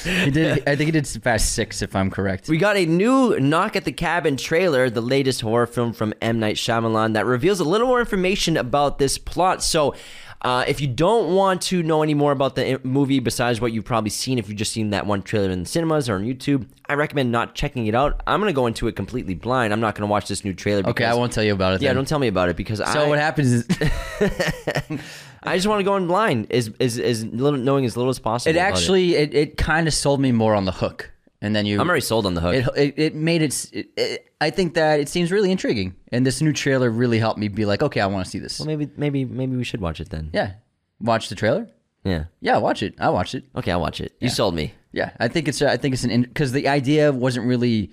He 0.06 0.32
did. 0.32 0.68
I 0.68 0.76
think 0.76 0.88
he 0.88 0.92
did 0.92 1.08
Fast 1.08 1.54
Six, 1.54 1.82
if 1.82 1.96
I'm 1.96 2.10
correct. 2.10 2.48
We 2.48 2.58
got 2.58 2.78
a 2.78 2.86
new 2.86 3.40
Knock 3.40 3.76
at 3.76 3.86
the 3.86 3.92
Cabin 3.92 4.38
trailer, 4.38 4.90
the 4.90 5.02
latest 5.02 5.42
horror 5.42 5.68
film 5.68 5.94
from 5.94 6.14
M. 6.22 6.40
Night 6.40 6.56
Shyamalan, 6.56 7.14
that 7.14 7.26
reveals 7.26 7.60
a 7.60 7.64
little 7.64 7.88
more 7.88 8.00
information 8.00 8.58
about 8.58 8.98
this 8.98 9.18
plot. 9.18 9.62
So, 9.62 9.94
uh, 10.42 10.64
if 10.68 10.82
you 10.82 10.88
don't 10.88 11.34
want 11.34 11.62
to 11.64 11.82
know 11.82 12.04
any 12.04 12.14
more 12.14 12.32
about 12.32 12.56
the 12.56 12.80
movie 12.84 13.20
besides 13.20 13.62
what 13.62 13.72
you've 13.72 13.86
probably 13.86 14.10
seen, 14.10 14.38
if 14.38 14.48
you've 14.48 14.58
just 14.58 14.72
seen 14.74 14.92
that 14.92 15.06
one 15.06 15.22
trailer 15.24 15.50
in 15.50 15.62
the 15.62 15.66
cinemas 15.66 16.10
or 16.10 16.16
on 16.16 16.24
YouTube, 16.24 16.68
I 16.88 16.94
recommend 16.94 17.32
not 17.32 17.56
checking 17.56 17.88
it 17.88 17.96
out. 17.96 18.22
I'm 18.28 18.40
going 18.42 18.52
to 18.52 18.56
go 18.56 18.68
into 18.68 18.88
it 18.88 18.96
completely 18.96 19.34
blind. 19.34 19.74
I'm 19.74 19.80
not 19.80 19.96
going 19.96 20.08
to 20.08 20.12
watch 20.12 20.28
this 20.28 20.44
new 20.44 20.54
trailer. 20.54 20.88
okay, 20.90 21.06
I 21.06 21.14
won't 21.14 21.32
tell 21.32 21.44
you 21.44 21.54
about 21.54 21.76
it. 21.76 21.82
Yeah, 21.82 21.90
then. 21.90 21.96
don't 21.98 22.08
tell 22.08 22.20
me 22.20 22.28
about 22.28 22.50
it 22.50 22.56
because 22.58 22.82
I. 22.82 22.94
So 22.94 23.10
what 23.10 23.20
happens 23.20 23.52
is 23.52 23.68
I 25.46 25.56
just 25.56 25.68
want 25.68 25.80
to 25.80 25.84
go 25.84 25.96
in 25.96 26.08
blind, 26.08 26.52
as 26.52 26.72
as 26.80 26.98
as 27.00 27.26
little 27.26 27.60
knowing 27.60 27.86
as 27.86 27.96
little 27.98 28.10
as 28.10 28.20
possible. 28.20 28.56
it 28.56 28.60
actually 28.60 29.16
it, 29.16 29.34
it 29.34 29.58
kind 29.58 29.88
of 29.88 29.94
sold 29.94 30.20
me 30.20 30.32
more 30.32 30.56
on 30.56 30.66
the 30.66 30.72
hook, 30.72 31.12
and 31.42 31.56
then 31.56 31.66
you. 31.66 31.80
I'm 31.80 31.88
already 31.88 32.02
sold 32.02 32.26
on 32.26 32.34
the 32.34 32.42
hook. 32.42 32.56
It, 32.56 32.68
it, 32.78 32.94
it 32.98 33.16
made 33.16 33.42
it, 33.42 33.70
it, 33.74 33.88
it. 33.98 34.32
I 34.42 34.50
think 34.50 34.74
that 34.76 35.00
it 35.00 35.10
seems 35.10 35.32
really 35.32 35.52
intriguing, 35.52 35.96
and 36.12 36.26
this 36.26 36.42
new 36.42 36.54
trailer 36.54 36.90
really 36.90 37.20
helped 37.20 37.40
me 37.40 37.48
be 37.48 37.66
like, 37.66 37.82
okay, 37.84 38.02
I 38.02 38.08
want 38.08 38.26
to 38.26 38.32
see 38.32 38.40
this. 38.40 38.60
well, 38.60 38.68
maybe 38.68 38.90
maybe 38.98 39.26
maybe 39.26 39.56
we 39.56 39.64
should 39.64 39.82
watch 39.82 40.00
it 40.00 40.10
then. 40.10 40.30
yeah, 40.34 40.54
watch 41.00 41.30
the 41.30 41.36
trailer. 41.36 41.68
Yeah. 42.04 42.26
Yeah, 42.40 42.58
watch 42.58 42.84
it. 42.84 42.94
I 43.00 43.10
watched 43.10 43.34
it. 43.34 43.46
Okay, 43.56 43.72
I'll 43.72 43.82
watch 43.82 44.00
it. 44.00 44.14
You 44.20 44.30
sold 44.30 44.54
me. 44.54 44.74
Yeah, 44.92 45.10
I 45.20 45.28
think 45.28 45.48
it's. 45.48 45.62
I 45.62 45.76
think 45.78 45.94
it's 45.96 46.04
an 46.04 46.22
because 46.22 46.52
the 46.52 46.68
idea 46.68 47.12
wasn't 47.12 47.48
really. 47.48 47.92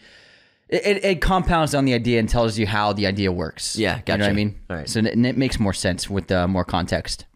It, 0.69 0.87
it, 0.87 1.05
it 1.05 1.21
compounds 1.21 1.75
on 1.75 1.85
the 1.85 1.93
idea 1.95 2.19
and 2.19 2.27
tells 2.29 2.59
you 2.59 2.67
how 2.67 2.93
the 2.95 3.07
idea 3.07 3.31
works. 3.33 3.77
Yeah, 3.77 4.01
You 4.07 4.17
know 4.17 4.25
what 4.25 4.31
I 4.31 4.33
mean? 4.35 4.59
All 4.71 4.77
right. 4.77 4.89
So 4.89 5.01
it, 5.01 5.07
and 5.07 5.27
it 5.27 5.37
makes 5.37 5.61
more 5.61 5.75
sense 5.75 6.09
with 6.09 6.31
uh, 6.33 6.47
more 6.49 6.65
context. 6.65 7.27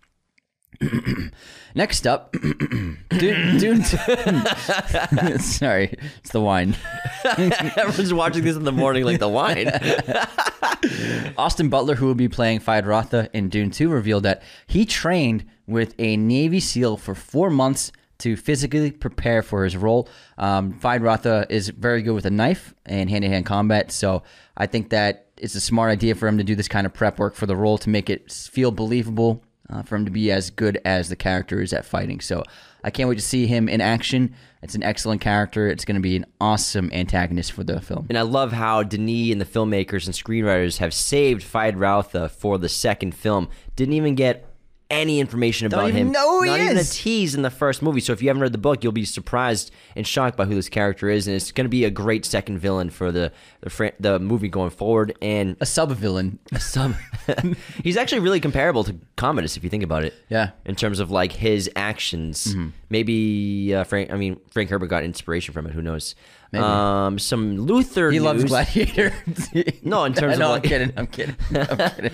Next 1.75 2.07
up, 2.07 2.33
Dune. 3.11 3.59
Dune 3.59 3.83
Sorry, 5.39 5.95
it's 6.19 6.31
the 6.31 6.41
wine. 6.41 6.77
Everyone's 7.25 8.15
watching 8.15 8.45
this 8.45 8.57
in 8.57 8.65
the 8.65 8.73
morning 8.73 9.05
like 9.05 9.21
the 9.21 9.29
wine. 9.29 9.69
Austin 11.39 11.69
Butler, 11.69 11.95
who 11.95 12.07
will 12.07 12.15
be 12.15 12.29
playing 12.29 12.61
Rautha 12.61 13.29
in 13.33 13.49
Dune 13.49 13.71
2, 13.71 13.91
revealed 13.91 14.23
that 14.23 14.43
he 14.67 14.87
trained 14.87 15.45
with 15.67 15.95
a 15.99 16.17
Navy 16.17 16.61
SEAL 16.61 16.97
for 16.97 17.15
four 17.15 17.51
months 17.51 17.93
to 18.19 18.37
physically 18.37 18.91
prepare 18.91 19.43
for 19.43 19.65
his 19.65 19.77
role. 19.77 20.09
Um, 20.39 20.81
Rautha 20.81 21.45
is 21.51 21.69
very 21.69 22.03
good 22.03 22.15
with 22.15 22.25
a 22.25 22.31
knife 22.31 22.75
and 22.87 23.11
hand 23.11 23.23
to 23.23 23.29
hand 23.29 23.45
combat, 23.45 23.93
so 23.93 24.23
I 24.57 24.67
think 24.67 24.91
that 24.91 25.27
it's 25.37 25.55
a 25.55 25.61
smart 25.61 25.91
idea 25.91 26.15
for 26.15 26.27
him 26.27 26.39
to 26.39 26.45
do 26.45 26.55
this 26.55 26.69
kind 26.69 26.87
of 26.87 26.95
prep 26.95 27.19
work 27.19 27.35
for 27.35 27.45
the 27.47 27.57
role 27.57 27.77
to 27.79 27.91
make 27.91 28.09
it 28.09 28.33
feel 28.33 28.71
believable, 28.71 29.45
uh, 29.71 29.83
for 29.83 29.97
him 29.97 30.05
to 30.05 30.11
be 30.11 30.31
as 30.31 30.51
good 30.51 30.81
as 30.85 31.09
the 31.09 31.17
character 31.17 31.61
is 31.61 31.73
at 31.73 31.85
fighting. 31.85 32.21
So 32.21 32.43
I 32.85 32.91
can't 32.91 33.09
wait 33.09 33.17
to 33.17 33.25
see 33.25 33.47
him 33.47 33.69
in 33.69 33.81
action. 33.81 34.35
It's 34.63 34.75
an 34.75 34.83
excellent 34.83 35.21
character. 35.21 35.69
It's 35.69 35.85
going 35.85 35.97
to 35.97 36.01
be 36.01 36.17
an 36.17 36.27
awesome 36.41 36.91
antagonist 36.93 37.53
for 37.53 37.65
the 37.65 37.81
film. 37.81 38.07
and 38.09 38.19
I 38.19 38.23
love 38.23 38.53
how 38.53 38.83
Denis 38.83 39.33
and 39.33 39.41
the 39.41 39.45
filmmakers 39.45 40.07
and 40.07 40.15
screenwriters 40.15 40.79
have 40.79 40.95
saved 40.95 41.45
Feyd-Rautha 41.45 42.31
for 42.31 42.59
the 42.59 42.69
second 42.69 43.15
film. 43.15 43.49
Didn't 43.75 43.95
even 43.95 44.15
get 44.15 44.49
any 44.89 45.19
information 45.21 45.67
about 45.67 45.91
him. 45.91 46.13
know 46.13 46.39
who 46.39 46.43
he 46.43 46.51
Not 46.51 46.61
even 46.61 46.77
a 46.77 46.85
tease 46.85 47.35
in 47.35 47.43
the 47.43 47.51
first 47.51 47.83
movie. 47.83 48.01
So 48.01 48.13
if 48.13 48.23
you 48.23 48.29
haven't 48.29 48.43
read 48.43 48.53
the 48.53 48.59
book, 48.59 48.85
you'll 48.85 48.93
be 48.93 49.05
surprised 49.05 49.73
and 49.97 50.07
shocked 50.07 50.37
by 50.37 50.45
who 50.45 50.55
this 50.55 50.69
character 50.69 51.09
is, 51.09 51.27
and 51.27 51.35
it's 51.35 51.51
going 51.51 51.65
to 51.65 51.69
be 51.69 51.85
a 51.85 51.91
great 51.91 52.25
second 52.25 52.59
villain 52.59 52.91
for 52.91 53.11
the 53.11 53.33
the, 53.63 53.71
fran- 53.71 53.93
the 53.99 54.19
movie 54.21 54.49
going 54.49 54.71
forward. 54.71 55.17
And 55.21 55.57
A 55.61 55.67
sub 55.67 55.91
villain. 55.93 56.39
a 56.53 56.61
sub. 56.61 56.95
he's 57.83 57.97
actually 57.97 58.21
really 58.21 58.41
comparable 58.41 58.85
to 58.85 58.95
Commodus 59.17 59.57
if 59.57 59.65
you 59.65 59.71
think 59.71 59.83
about 59.83 60.05
it. 60.05 60.15
Yeah. 60.29 60.51
In 60.65 60.77
terms 60.77 61.01
of 61.01 61.11
like 61.11 61.33
his 61.33 61.69
actions, 61.75 62.55
maybe 62.91 63.75
uh, 63.75 63.85
Frank. 63.85 64.13
I 64.13 64.17
mean, 64.17 64.39
Frank 64.53 64.71
Herbert 64.71 64.87
got 64.89 65.03
inspiration 65.03 65.53
from 65.53 65.67
it. 65.67 65.73
Who 65.73 65.83
knows? 65.83 66.15
Um, 66.55 67.19
some 67.19 67.59
Luther. 67.59 68.11
He 68.11 68.21
loves 68.21 68.43
news. 68.43 68.51
Gladiator. 68.51 69.13
No, 69.83 70.05
in 70.05 70.15
terms 70.15 70.35
of, 70.35 70.39
no, 70.41 70.51
like- 70.51 70.65
I'm 70.65 70.69
kidding. 70.69 70.93
I'm 70.97 71.07
kidding. 71.07 71.37
I'm 71.55 71.91
kidding. 71.91 72.13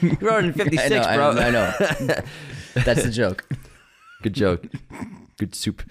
He 0.00 0.24
wrote 0.24 0.44
it 0.44 0.48
in 0.48 0.52
'56, 0.54 0.90
know, 0.90 1.00
I 1.02 1.16
bro. 1.16 1.32
know, 1.32 1.40
I 1.40 1.50
know. 1.50 1.72
That's 2.84 3.02
the 3.04 3.10
joke. 3.10 3.46
Good 4.22 4.32
joke. 4.34 4.64
Good 5.38 5.54
soup. 5.54 5.82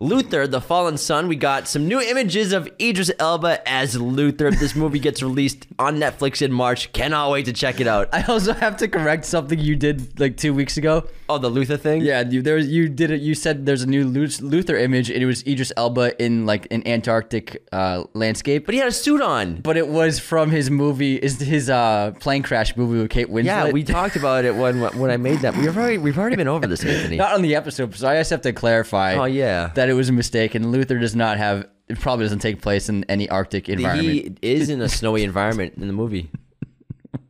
Luther, 0.00 0.46
the 0.46 0.60
Fallen 0.60 0.96
Son. 0.96 1.26
We 1.26 1.34
got 1.34 1.66
some 1.66 1.88
new 1.88 2.00
images 2.00 2.52
of 2.52 2.68
Idris 2.80 3.10
Elba 3.18 3.68
as 3.68 4.00
Luther. 4.00 4.50
This 4.52 4.76
movie 4.76 5.00
gets 5.00 5.22
released 5.24 5.66
on 5.76 5.96
Netflix 5.98 6.40
in 6.40 6.52
March. 6.52 6.92
Cannot 6.92 7.32
wait 7.32 7.46
to 7.46 7.52
check 7.52 7.80
it 7.80 7.88
out. 7.88 8.08
I 8.12 8.22
also 8.22 8.52
have 8.52 8.76
to 8.76 8.86
correct 8.86 9.24
something 9.24 9.58
you 9.58 9.74
did 9.74 10.20
like 10.20 10.36
two 10.36 10.54
weeks 10.54 10.76
ago. 10.76 11.08
Oh, 11.28 11.38
the 11.38 11.48
Luther 11.48 11.76
thing. 11.76 12.02
Yeah, 12.02 12.20
you 12.28 12.42
there 12.42 12.54
was- 12.54 12.68
you 12.68 12.88
did 12.88 13.10
it. 13.10 13.20
You 13.20 13.34
said 13.34 13.66
there's 13.66 13.82
a 13.82 13.86
new 13.88 14.04
Luther 14.04 14.76
image, 14.76 15.10
and 15.10 15.20
it 15.20 15.26
was 15.26 15.42
Idris 15.46 15.72
Elba 15.76 16.22
in 16.22 16.46
like 16.46 16.68
an 16.70 16.86
Antarctic 16.86 17.66
uh, 17.72 18.04
landscape. 18.14 18.66
but 18.66 18.74
he 18.74 18.78
had 18.78 18.88
a 18.88 18.92
suit 18.92 19.20
on. 19.20 19.56
but 19.56 19.76
it 19.76 19.88
was 19.88 20.20
from 20.20 20.50
his 20.50 20.70
movie, 20.70 21.16
is 21.16 21.40
his 21.40 21.68
uh, 21.68 22.12
plane 22.20 22.42
crash 22.44 22.76
movie 22.76 22.98
with 23.00 23.10
Kate 23.10 23.28
Winslet. 23.28 23.44
Yeah, 23.44 23.70
we 23.72 23.82
talked 23.82 24.14
about 24.16 24.44
it 24.44 24.54
when 24.54 24.80
when 24.98 25.10
I 25.10 25.16
made 25.16 25.40
that. 25.40 25.56
We've 25.56 25.76
already 25.76 25.98
we've 25.98 26.18
already 26.18 26.36
been 26.36 26.48
over 26.48 26.66
this, 26.68 26.84
Anthony. 26.84 27.16
not 27.24 27.34
on 27.34 27.42
the 27.42 27.56
episode, 27.56 27.94
so 27.96 28.08
I 28.08 28.16
just 28.16 28.30
have 28.30 28.42
to 28.42 28.52
clarify. 28.52 29.14
Oh, 29.14 29.24
yeah. 29.24 29.72
that 29.74 29.87
that 29.88 29.92
it 29.94 29.96
was 29.96 30.10
a 30.10 30.12
mistake, 30.12 30.54
and 30.54 30.70
Luther 30.70 30.98
does 30.98 31.16
not 31.16 31.38
have. 31.38 31.66
It 31.88 31.98
probably 31.98 32.26
doesn't 32.26 32.40
take 32.40 32.60
place 32.60 32.90
in 32.90 33.04
any 33.04 33.26
Arctic 33.30 33.70
environment. 33.70 34.38
He 34.42 34.52
is 34.52 34.68
in 34.68 34.82
a 34.82 34.88
snowy 35.00 35.24
environment 35.24 35.74
in 35.78 35.86
the 35.86 35.94
movie. 35.94 36.30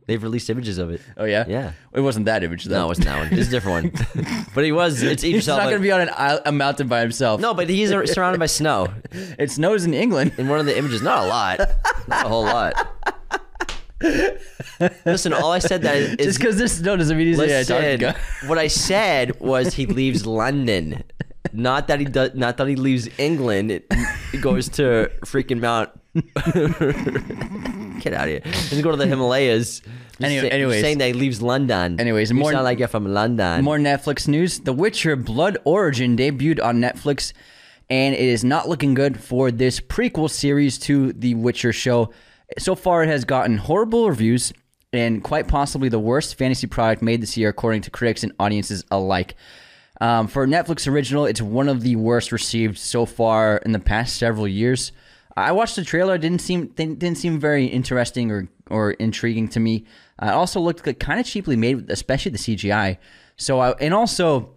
They've 0.07 0.21
released 0.21 0.49
images 0.49 0.77
of 0.79 0.89
it. 0.89 1.01
oh 1.17 1.23
yeah, 1.25 1.45
Yeah. 1.47 1.71
It 1.93 2.01
wasn't 2.01 2.25
that 2.25 2.43
image 2.43 2.65
though. 2.65 2.79
No, 2.79 2.85
it 2.85 2.87
wasn't 2.87 3.07
that 3.07 3.29
one. 3.31 3.39
It's 3.39 3.47
a 3.47 3.51
different 3.51 3.95
one. 3.95 4.45
but 4.55 4.65
he 4.65 4.71
was. 4.73 5.01
It's 5.03 5.21
He's 5.23 5.47
not 5.47 5.61
going 5.63 5.75
to 5.75 5.79
be 5.79 5.91
on 5.91 6.01
an 6.01 6.09
isle, 6.13 6.41
a 6.45 6.51
mountain 6.51 6.87
by 6.87 6.99
himself. 7.01 7.39
no, 7.39 7.53
but 7.53 7.69
he's 7.69 7.91
surrounded 8.11 8.39
by 8.39 8.47
snow 8.47 8.87
it 9.11 9.51
snows 9.51 9.85
in 9.85 9.93
England. 9.93 10.33
in 10.37 10.49
one 10.49 10.59
of 10.59 10.65
the 10.65 10.77
images. 10.77 11.01
Not 11.01 11.25
a 11.25 11.27
lot. 11.27 11.59
Not 12.07 12.25
a 12.25 12.29
whole 12.29 12.43
lot. 12.43 12.73
Listen, 15.05 15.31
all 15.31 15.51
I 15.51 15.59
said 15.59 15.83
that 15.83 15.95
is 15.95 16.15
Just 16.17 16.39
because 16.39 16.57
there's 16.57 16.71
snow 16.73 16.97
doesn't 16.97 17.15
mean 17.17 17.27
he's 17.27 17.39
in 17.39 17.49
Antarctica. 17.49 18.15
what 18.47 18.57
I 18.57 18.67
said 18.67 19.39
was 19.39 19.75
he 19.75 19.85
leaves 19.85 20.25
London, 20.25 21.03
not 21.53 21.87
that 21.87 21.99
he 21.99 22.05
does, 22.05 22.33
not 22.35 22.57
that 22.57 22.67
he 22.67 22.75
leaves 22.75 23.07
England. 23.17 23.71
It, 23.71 23.91
he 24.31 24.37
goes 24.37 24.69
to 24.69 25.11
freaking 25.25 25.59
Mount. 25.59 25.89
Get 28.01 28.13
out 28.13 28.27
of 28.27 28.29
here! 28.29 28.41
He's 28.43 28.81
go 28.81 28.91
to 28.91 28.97
the 28.97 29.07
Himalayas. 29.07 29.81
Anyway- 30.21 30.41
say- 30.41 30.49
anyways. 30.49 30.81
saying 30.81 30.97
that 30.99 31.07
he 31.07 31.13
leaves 31.13 31.41
London. 31.41 31.99
Anyways, 31.99 32.29
you 32.31 32.37
more- 32.37 32.51
sound 32.51 32.63
like 32.63 32.79
you're 32.79 32.87
from 32.87 33.05
London. 33.13 33.63
More 33.63 33.77
Netflix 33.77 34.27
news. 34.27 34.59
The 34.59 34.73
Witcher 34.73 35.15
Blood 35.15 35.57
Origin 35.65 36.15
debuted 36.17 36.63
on 36.63 36.77
Netflix, 36.79 37.33
and 37.89 38.13
it 38.15 38.21
is 38.21 38.43
not 38.43 38.67
looking 38.67 38.93
good 38.93 39.19
for 39.19 39.51
this 39.51 39.79
prequel 39.79 40.29
series 40.29 40.77
to 40.79 41.13
The 41.13 41.35
Witcher 41.35 41.73
show. 41.73 42.11
So 42.57 42.75
far, 42.75 43.03
it 43.03 43.07
has 43.09 43.25
gotten 43.25 43.57
horrible 43.57 44.09
reviews 44.09 44.51
and 44.91 45.23
quite 45.23 45.47
possibly 45.47 45.87
the 45.89 45.99
worst 45.99 46.35
fantasy 46.35 46.65
product 46.67 47.01
made 47.03 47.21
this 47.21 47.37
year, 47.37 47.49
according 47.49 47.81
to 47.83 47.91
critics 47.91 48.23
and 48.23 48.31
audiences 48.39 48.83
alike. 48.89 49.35
Um, 50.01 50.27
for 50.27 50.47
Netflix 50.47 50.87
original, 50.87 51.25
it's 51.25 51.41
one 51.41 51.67
of 51.67 51.81
the 51.81 51.95
worst 51.95 52.31
received 52.31 52.77
so 52.77 53.05
far 53.05 53.57
in 53.57 53.73
the 53.73 53.79
past 53.79 54.15
several 54.15 54.47
years. 54.47 54.91
I 55.35 55.51
watched 55.51 55.75
the 55.75 55.83
trailer; 55.83 56.15
it 56.15 56.19
didn't 56.19 56.41
seem 56.41 56.67
didn't 56.67 57.15
seem 57.15 57.39
very 57.39 57.65
interesting 57.65 58.31
or 58.31 58.49
or 58.69 58.91
intriguing 58.91 59.47
to 59.49 59.59
me. 59.59 59.85
Uh, 60.21 60.27
it 60.27 60.33
also 60.33 60.59
looked 60.59 60.83
kind 60.99 61.19
of 61.19 61.25
cheaply 61.25 61.55
made, 61.55 61.89
especially 61.89 62.31
the 62.31 62.37
CGI. 62.37 62.97
So, 63.37 63.59
I, 63.59 63.71
and 63.79 63.93
also, 63.93 64.51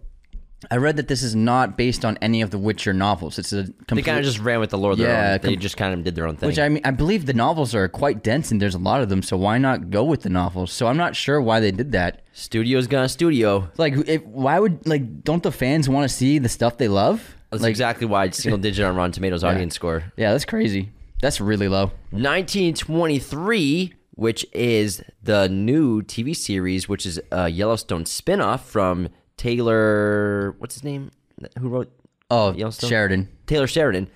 I 0.71 0.77
read 0.77 0.97
that 0.97 1.07
this 1.07 1.23
is 1.23 1.35
not 1.35 1.77
based 1.77 2.03
on 2.05 2.17
any 2.21 2.41
of 2.41 2.51
the 2.51 2.57
Witcher 2.57 2.93
novels. 2.93 3.37
It's 3.39 3.51
a 3.53 3.63
they 3.63 3.73
complete, 3.87 4.05
kind 4.05 4.19
of 4.19 4.25
just 4.25 4.39
ran 4.39 4.59
with 4.59 4.69
the 4.71 4.77
Lord 4.77 4.93
of 4.93 4.99
Yeah, 4.99 5.07
their 5.07 5.33
own. 5.33 5.39
They 5.41 5.53
com- 5.55 5.59
just 5.61 5.77
kind 5.77 5.93
of 5.93 6.03
did 6.03 6.15
their 6.15 6.27
own 6.27 6.35
thing. 6.37 6.47
which 6.47 6.59
I 6.59 6.69
mean, 6.69 6.81
I 6.85 6.91
believe 6.91 7.25
the 7.25 7.33
novels 7.33 7.73
are 7.75 7.87
quite 7.87 8.23
dense 8.23 8.51
and 8.51 8.61
there's 8.61 8.75
a 8.75 8.79
lot 8.79 9.01
of 9.01 9.09
them. 9.09 9.21
So 9.21 9.37
why 9.37 9.57
not 9.57 9.89
go 9.89 10.03
with 10.03 10.21
the 10.21 10.29
novels? 10.29 10.71
So 10.71 10.87
I'm 10.87 10.97
not 10.97 11.15
sure 11.15 11.41
why 11.41 11.59
they 11.59 11.71
did 11.71 11.91
that. 11.93 12.21
Studio's 12.33 12.87
gonna 12.87 13.09
studio. 13.09 13.69
Like, 13.77 13.93
if, 14.07 14.23
why 14.25 14.59
would 14.59 14.87
like 14.87 15.23
don't 15.23 15.43
the 15.43 15.51
fans 15.51 15.87
want 15.89 16.09
to 16.09 16.15
see 16.15 16.39
the 16.39 16.49
stuff 16.49 16.77
they 16.77 16.87
love? 16.87 17.35
That's 17.51 17.61
like, 17.63 17.69
exactly 17.69 18.07
why 18.07 18.25
it's 18.25 18.37
single 18.39 18.57
digit 18.57 18.83
on 18.85 18.95
Rotten 18.95 19.11
Tomatoes 19.11 19.43
audience 19.49 19.75
score. 19.75 20.03
yeah, 20.17 20.31
that's 20.31 20.45
crazy. 20.45 20.91
That's 21.21 21.39
really 21.39 21.67
low. 21.67 21.91
1923, 22.11 23.93
which 24.15 24.45
is 24.53 25.03
the 25.21 25.47
new 25.49 26.01
TV 26.01 26.35
series, 26.35 26.89
which 26.89 27.05
is 27.05 27.19
a 27.31 27.49
Yellowstone 27.49 28.03
spinoff 28.05 28.61
from 28.61 29.09
Taylor. 29.37 30.55
What's 30.59 30.75
his 30.75 30.83
name? 30.83 31.11
Who 31.59 31.69
wrote 31.69 31.91
Oh, 32.29 32.53
Yellowstone? 32.53 32.89
Sheridan. 32.89 33.29
Taylor 33.47 33.67
Sheridan. 33.67 34.09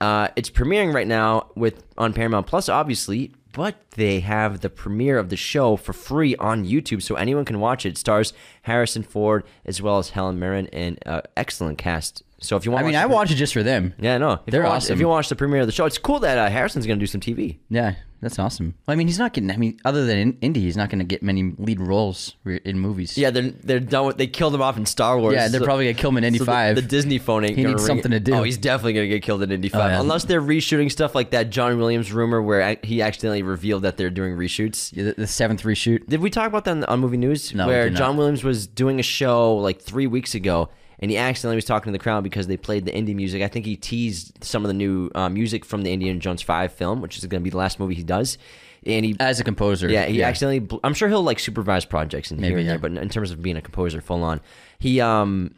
Uh, 0.00 0.28
it's 0.36 0.50
premiering 0.50 0.92
right 0.94 1.06
now 1.06 1.48
with 1.56 1.82
on 1.96 2.12
Paramount 2.12 2.46
Plus, 2.46 2.68
obviously, 2.68 3.32
but 3.52 3.76
they 3.92 4.20
have 4.20 4.60
the 4.60 4.68
premiere 4.68 5.18
of 5.18 5.30
the 5.30 5.36
show 5.36 5.76
for 5.76 5.92
free 5.94 6.36
on 6.36 6.66
YouTube, 6.66 7.02
so 7.02 7.14
anyone 7.14 7.46
can 7.46 7.58
watch 7.60 7.86
it. 7.86 7.90
It 7.90 7.98
stars 7.98 8.34
Harrison 8.62 9.02
Ford 9.02 9.44
as 9.64 9.80
well 9.80 9.98
as 9.98 10.10
Helen 10.10 10.38
Mirren, 10.38 10.66
and 10.68 10.98
uh, 11.06 11.22
excellent 11.36 11.78
cast. 11.78 12.22
So 12.38 12.56
if 12.56 12.66
you 12.66 12.70
want, 12.70 12.84
I 12.84 12.86
mean, 12.86 12.96
I 12.96 13.06
watch 13.06 13.30
it 13.30 13.36
just 13.36 13.54
for 13.54 13.62
them. 13.62 13.94
yeah, 13.98 14.18
no, 14.18 14.32
if 14.32 14.40
They're 14.46 14.60
you 14.60 14.66
watch, 14.66 14.76
awesome. 14.76 14.94
If 14.94 15.00
you 15.00 15.08
watch 15.08 15.28
the 15.28 15.36
premiere 15.36 15.62
of 15.62 15.66
the 15.66 15.72
show, 15.72 15.86
it's 15.86 15.96
cool 15.96 16.20
that 16.20 16.36
uh, 16.36 16.50
Harrison's 16.50 16.86
going 16.86 16.98
to 16.98 17.02
do 17.02 17.06
some 17.06 17.20
TV. 17.20 17.58
Yeah, 17.70 17.94
that's 18.20 18.38
awesome. 18.38 18.74
Well, 18.86 18.92
I 18.92 18.96
mean, 18.96 19.06
he's 19.06 19.18
not 19.18 19.32
getting. 19.32 19.50
I 19.50 19.56
mean, 19.56 19.80
other 19.84 20.04
than 20.04 20.18
in, 20.18 20.38
Indy, 20.42 20.60
he's 20.60 20.76
not 20.76 20.90
going 20.90 20.98
to 20.98 21.04
get 21.04 21.22
many 21.22 21.54
lead 21.58 21.80
roles 21.80 22.34
re- 22.44 22.60
in 22.64 22.78
movies. 22.78 23.16
Yeah, 23.16 23.30
they're 23.30 23.50
they're 23.50 23.80
done 23.80 24.06
with. 24.06 24.18
They 24.18 24.26
killed 24.26 24.54
him 24.54 24.60
off 24.60 24.76
in 24.76 24.84
Star 24.84 25.18
Wars. 25.18 25.34
Yeah, 25.34 25.48
they're 25.48 25.62
probably 25.62 25.86
gonna 25.86 25.94
kill 25.94 26.10
him 26.10 26.18
in 26.18 26.24
Indy 26.24 26.38
so 26.38 26.44
5. 26.44 26.76
The, 26.76 26.82
Disney 26.82 27.18
phone 27.18 27.44
ain't 27.44 27.56
He 27.56 27.64
needs 27.64 27.84
something 27.84 28.10
to 28.10 28.20
do. 28.20 28.34
Oh, 28.34 28.42
he's 28.42 28.58
definitely 28.58 28.94
gonna 28.94 29.08
get 29.08 29.22
killed 29.22 29.42
in 29.42 29.50
Indy 29.50 29.68
Five, 29.68 29.92
yeah. 29.92 30.00
unless 30.00 30.24
they're 30.24 30.42
reshooting 30.42 30.90
stuff 30.90 31.14
like 31.14 31.30
that 31.30 31.50
John 31.50 31.78
Williams 31.78 32.12
rumor 32.12 32.42
where 32.42 32.62
I, 32.62 32.78
he 32.82 33.00
accidentally 33.00 33.42
revealed 33.42 33.82
that 33.82 33.96
they're 33.96 34.10
doing 34.10 34.36
reshoots. 34.36 34.90
the, 34.90 35.12
the 35.12 35.26
seventh 35.26 35.62
reshoot. 35.62 36.06
Did 36.06 36.20
we 36.20 36.28
talk 36.30 36.48
about 36.48 36.64
that 36.64 36.72
on, 36.72 36.84
on 36.84 37.00
movie 37.00 37.16
news? 37.16 37.54
No, 37.54 37.66
we 37.66 37.72
where. 37.72 37.90
John 37.90 38.16
Williams 38.16 38.44
was 38.44 38.66
doing 38.66 39.00
a 39.00 39.02
show 39.02 39.56
like 39.56 39.80
three 39.80 40.06
weeks 40.06 40.34
ago, 40.34 40.68
and 40.98 41.10
he 41.10 41.16
accidentally 41.16 41.56
was 41.56 41.64
talking 41.64 41.92
to 41.92 41.98
the 41.98 42.02
crowd 42.02 42.24
because 42.24 42.46
they 42.46 42.56
played 42.56 42.84
the 42.84 42.94
Indy 42.94 43.14
music. 43.14 43.42
I 43.42 43.48
think 43.48 43.66
he 43.66 43.76
teased 43.76 44.42
some 44.42 44.64
of 44.64 44.68
the 44.68 44.74
new 44.74 45.10
uh, 45.14 45.28
music 45.28 45.64
from 45.64 45.82
the 45.82 45.92
Indiana 45.92 46.18
Jones 46.18 46.42
Five 46.42 46.72
film, 46.72 47.00
which 47.00 47.18
is 47.18 47.24
going 47.26 47.40
to 47.40 47.44
be 47.44 47.50
the 47.50 47.58
last 47.58 47.78
movie 47.78 47.94
he 47.94 48.02
does. 48.02 48.38
And 48.84 49.04
he 49.04 49.16
As 49.18 49.40
a 49.40 49.44
composer, 49.44 49.88
yeah, 49.88 50.06
he 50.06 50.22
accidentally. 50.22 50.60
bl- 50.60 50.76
I'm 50.84 50.94
sure 50.94 51.08
he'll 51.08 51.22
like 51.22 51.40
supervise 51.40 51.84
projects 51.84 52.30
in 52.30 52.38
here 52.38 52.50
Maybe, 52.50 52.60
and 52.60 52.68
there, 52.70 52.78
but 52.78 52.92
in 52.92 53.08
terms 53.08 53.30
of 53.32 53.42
being 53.42 53.56
a 53.56 53.60
composer, 53.62 54.00
full 54.00 54.22
on, 54.22 54.40
he 54.78 55.00
um 55.00 55.52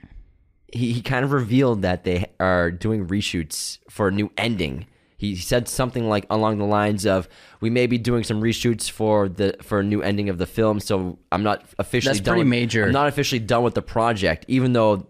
he 0.72 0.92
he 0.92 1.02
kind 1.02 1.24
of 1.24 1.32
revealed 1.32 1.82
that 1.82 2.04
they 2.04 2.26
are 2.40 2.70
doing 2.70 3.06
reshoots 3.06 3.78
for 3.90 4.08
a 4.08 4.10
new 4.10 4.30
ending. 4.38 4.86
He 5.18 5.34
said 5.36 5.68
something 5.68 6.08
like 6.08 6.26
along 6.30 6.58
the 6.58 6.64
lines 6.64 7.04
of, 7.04 7.28
"We 7.60 7.68
may 7.70 7.86
be 7.86 7.98
doing 7.98 8.22
some 8.24 8.40
reshoots 8.40 8.88
for 8.90 9.28
the 9.28 9.56
for 9.62 9.80
a 9.80 9.84
new 9.84 10.00
ending 10.00 10.28
of 10.30 10.38
the 10.38 10.46
film, 10.46 10.80
so 10.80 11.18
I'm 11.30 11.42
not 11.42 11.64
officially 11.78 12.14
That's 12.14 12.24
done 12.24 12.34
pretty 12.36 12.44
with- 12.44 12.50
major. 12.50 12.86
I'm 12.86 12.92
not 12.92 13.08
officially 13.08 13.40
done 13.40 13.62
with 13.62 13.74
the 13.74 13.82
project, 13.82 14.46
even 14.48 14.72
though." 14.72 15.06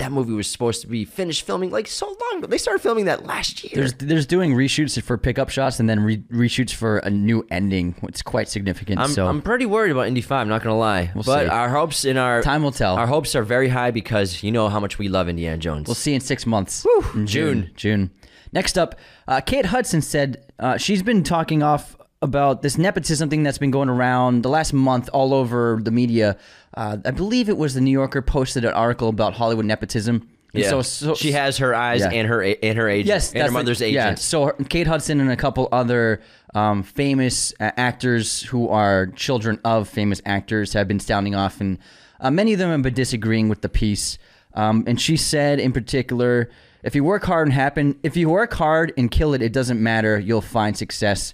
That 0.00 0.12
movie 0.12 0.32
was 0.32 0.48
supposed 0.48 0.80
to 0.82 0.86
be 0.86 1.04
finished 1.04 1.46
filming 1.46 1.70
like 1.70 1.86
so 1.86 2.06
long 2.06 2.38
ago. 2.38 2.46
They 2.46 2.58
started 2.58 2.80
filming 2.80 3.04
that 3.04 3.24
last 3.24 3.62
year. 3.62 3.72
There's 3.74 3.92
there's 3.94 4.26
doing 4.26 4.54
reshoots 4.54 5.00
for 5.02 5.16
pickup 5.18 5.50
shots 5.50 5.78
and 5.78 5.88
then 5.88 6.00
re- 6.00 6.24
reshoots 6.32 6.72
for 6.72 6.98
a 6.98 7.10
new 7.10 7.46
ending. 7.50 7.94
It's 8.02 8.22
quite 8.22 8.48
significant. 8.48 8.98
I'm, 8.98 9.10
so 9.10 9.26
I'm 9.26 9.42
pretty 9.42 9.66
worried 9.66 9.92
about 9.92 10.06
Indy 10.06 10.20
5, 10.20 10.40
I'm 10.40 10.48
not 10.48 10.62
going 10.62 10.74
to 10.74 10.78
lie. 10.78 11.12
We'll 11.14 11.24
but 11.24 11.44
see. 11.44 11.48
our 11.48 11.68
hopes 11.68 12.04
in 12.04 12.16
our 12.16 12.42
Time 12.42 12.62
will 12.62 12.72
tell. 12.72 12.96
Our 12.96 13.06
hopes 13.06 13.34
are 13.34 13.42
very 13.42 13.68
high 13.68 13.90
because 13.90 14.42
you 14.42 14.50
know 14.50 14.68
how 14.68 14.80
much 14.80 14.98
we 14.98 15.08
love 15.08 15.28
Indiana 15.28 15.58
Jones. 15.58 15.86
We'll 15.86 15.94
see 15.94 16.14
in 16.14 16.20
six 16.20 16.46
months. 16.46 16.86
In 17.14 17.26
June. 17.26 17.26
June. 17.26 17.70
June. 17.76 18.10
Next 18.52 18.76
up, 18.76 18.96
uh, 19.28 19.40
Kate 19.40 19.66
Hudson 19.66 20.02
said 20.02 20.44
uh, 20.58 20.76
she's 20.76 21.02
been 21.02 21.22
talking 21.22 21.62
off 21.62 21.96
about 22.22 22.60
this 22.62 22.76
nepotism 22.76 23.30
thing 23.30 23.42
that's 23.42 23.58
been 23.58 23.70
going 23.70 23.88
around 23.88 24.42
the 24.42 24.48
last 24.48 24.72
month 24.72 25.08
all 25.12 25.32
over 25.32 25.78
the 25.82 25.90
media. 25.90 26.36
Uh, 26.74 26.98
I 27.04 27.10
believe 27.12 27.48
it 27.48 27.56
was 27.56 27.74
the 27.74 27.80
New 27.80 27.90
Yorker 27.90 28.20
posted 28.20 28.64
an 28.64 28.72
article 28.74 29.08
about 29.08 29.32
Hollywood 29.34 29.64
nepotism. 29.64 30.28
And 30.52 30.62
yeah. 30.64 30.68
So, 30.68 30.82
so 30.82 31.14
she 31.14 31.32
has 31.32 31.58
her 31.58 31.74
eyes 31.74 32.00
Yeah. 32.00 32.10
and 32.10 32.28
her 32.28 32.42
and 32.42 32.76
her 32.76 32.88
agent. 32.88 33.06
Yes, 33.06 33.32
and 33.32 33.42
her 33.42 33.48
the- 33.48 33.52
mother's 33.52 33.80
Yeah, 33.80 33.86
agent. 34.08 34.18
so 34.18 34.46
her- 34.46 34.52
Kate 34.68 34.86
Hudson 34.86 35.20
and 35.20 35.30
a 35.30 35.36
couple 35.36 35.68
other 35.72 36.20
um, 36.54 36.82
famous 36.82 37.54
uh, 37.60 37.70
actors 37.76 38.42
who 38.42 38.68
are 38.68 39.06
children 39.06 39.58
of 39.64 39.88
famous 39.88 40.20
actors 40.26 40.72
have 40.74 40.88
been 40.88 41.00
sounding 41.00 41.34
off, 41.34 41.60
and 41.60 41.78
uh, 42.20 42.30
many 42.30 42.52
of 42.52 42.58
them 42.58 42.70
have 42.70 42.82
been 42.82 42.92
disagreeing 42.94 43.48
with 43.48 43.62
the 43.62 43.68
piece. 43.68 44.18
Um, 44.54 44.82
and 44.88 45.00
she 45.00 45.16
said, 45.16 45.60
in 45.60 45.72
particular, 45.72 46.50
if 46.82 46.96
you 46.96 47.04
work 47.04 47.24
hard 47.24 47.46
and 47.46 47.54
happen, 47.54 47.98
if 48.02 48.16
you 48.16 48.28
work 48.28 48.52
hard 48.54 48.92
and 48.98 49.08
kill 49.10 49.32
it, 49.32 49.40
it 49.42 49.52
doesn't 49.52 49.80
matter. 49.80 50.18
You'll 50.18 50.40
find 50.40 50.76
success. 50.76 51.32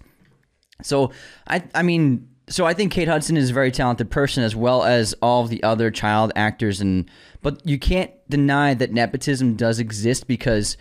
So 0.83 1.13
I 1.47 1.63
I 1.75 1.83
mean 1.83 2.29
so 2.49 2.65
I 2.65 2.75
think 2.75 2.93
Kate 2.93 3.09
Hudson 3.09 3.37
is 3.37 3.51
a 3.51 3.53
very 3.53 3.73
talented 3.73 4.11
person 4.11 4.45
as 4.45 4.55
well 4.55 4.85
as 4.85 5.15
all 5.21 5.45
the 5.47 5.63
other 5.63 5.91
child 5.91 6.33
actors 6.37 6.81
and 6.81 7.11
but 7.43 7.61
you 7.67 7.79
can't 7.79 8.11
deny 8.29 8.75
that 8.75 8.93
nepotism 8.93 9.55
does 9.57 9.79
exist 9.81 10.27
because 10.29 10.77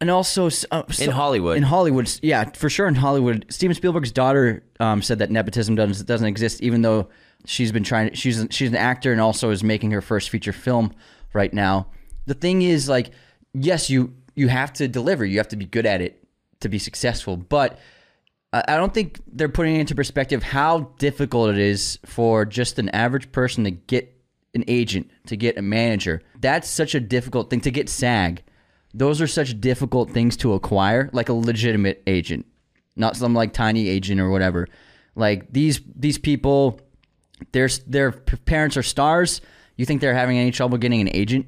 and 0.00 0.10
also 0.10 0.46
uh, 0.70 0.82
so- 0.90 1.04
In 1.04 1.10
Hollywood. 1.10 1.56
in 1.56 1.62
Hollywood 1.62 2.10
yeah 2.22 2.50
for 2.50 2.68
sure 2.68 2.88
in 2.88 2.94
Hollywood. 2.96 3.46
Steven 3.50 3.74
Spielberg's 3.74 4.10
daughter 4.12 4.64
um, 4.80 5.00
said 5.02 5.18
that 5.20 5.30
nepotism 5.30 5.74
doesn't 5.76 6.06
doesn't 6.06 6.26
exist 6.26 6.60
even 6.62 6.82
though 6.82 7.08
she's 7.46 7.70
been 7.72 7.84
trying 7.84 8.12
she's 8.14 8.44
she's 8.50 8.68
an 8.70 8.76
actor 8.76 9.12
and 9.12 9.20
also 9.20 9.50
is 9.50 9.62
making 9.62 9.90
her 9.92 10.00
first 10.00 10.30
feature 10.30 10.52
film 10.52 10.92
right 11.32 11.52
now. 11.52 11.86
The 12.26 12.34
thing 12.34 12.62
is 12.62 12.88
like 12.88 13.10
yes 13.52 13.88
you 13.90 14.14
you 14.34 14.48
have 14.48 14.72
to 14.74 14.88
deliver. 14.88 15.24
You 15.24 15.38
have 15.38 15.48
to 15.48 15.56
be 15.56 15.66
good 15.66 15.86
at 15.86 16.00
it 16.00 16.24
to 16.60 16.68
be 16.68 16.78
successful 16.78 17.36
but 17.36 17.78
I 18.54 18.76
don't 18.76 18.94
think 18.94 19.20
they're 19.26 19.48
putting 19.48 19.76
into 19.76 19.94
perspective 19.96 20.42
how 20.42 20.92
difficult 20.98 21.50
it 21.50 21.58
is 21.58 21.98
for 22.04 22.44
just 22.44 22.78
an 22.78 22.88
average 22.90 23.32
person 23.32 23.64
to 23.64 23.72
get 23.72 24.14
an 24.54 24.64
agent, 24.68 25.10
to 25.26 25.36
get 25.36 25.58
a 25.58 25.62
manager. 25.62 26.22
That's 26.40 26.68
such 26.68 26.94
a 26.94 27.00
difficult 27.00 27.50
thing 27.50 27.60
to 27.62 27.72
get 27.72 27.88
SAG. 27.88 28.44
Those 28.92 29.20
are 29.20 29.26
such 29.26 29.60
difficult 29.60 30.10
things 30.10 30.36
to 30.38 30.52
acquire, 30.52 31.10
like 31.12 31.28
a 31.28 31.32
legitimate 31.32 32.02
agent, 32.06 32.46
not 32.94 33.16
some 33.16 33.34
like 33.34 33.52
tiny 33.52 33.88
agent 33.88 34.20
or 34.20 34.30
whatever. 34.30 34.68
Like 35.16 35.52
these 35.52 35.80
these 35.96 36.18
people, 36.18 36.80
their 37.50 37.68
their 37.88 38.12
parents 38.12 38.76
are 38.76 38.84
stars. 38.84 39.40
You 39.76 39.84
think 39.84 40.00
they're 40.00 40.14
having 40.14 40.38
any 40.38 40.52
trouble 40.52 40.78
getting 40.78 41.00
an 41.00 41.10
agent? 41.12 41.46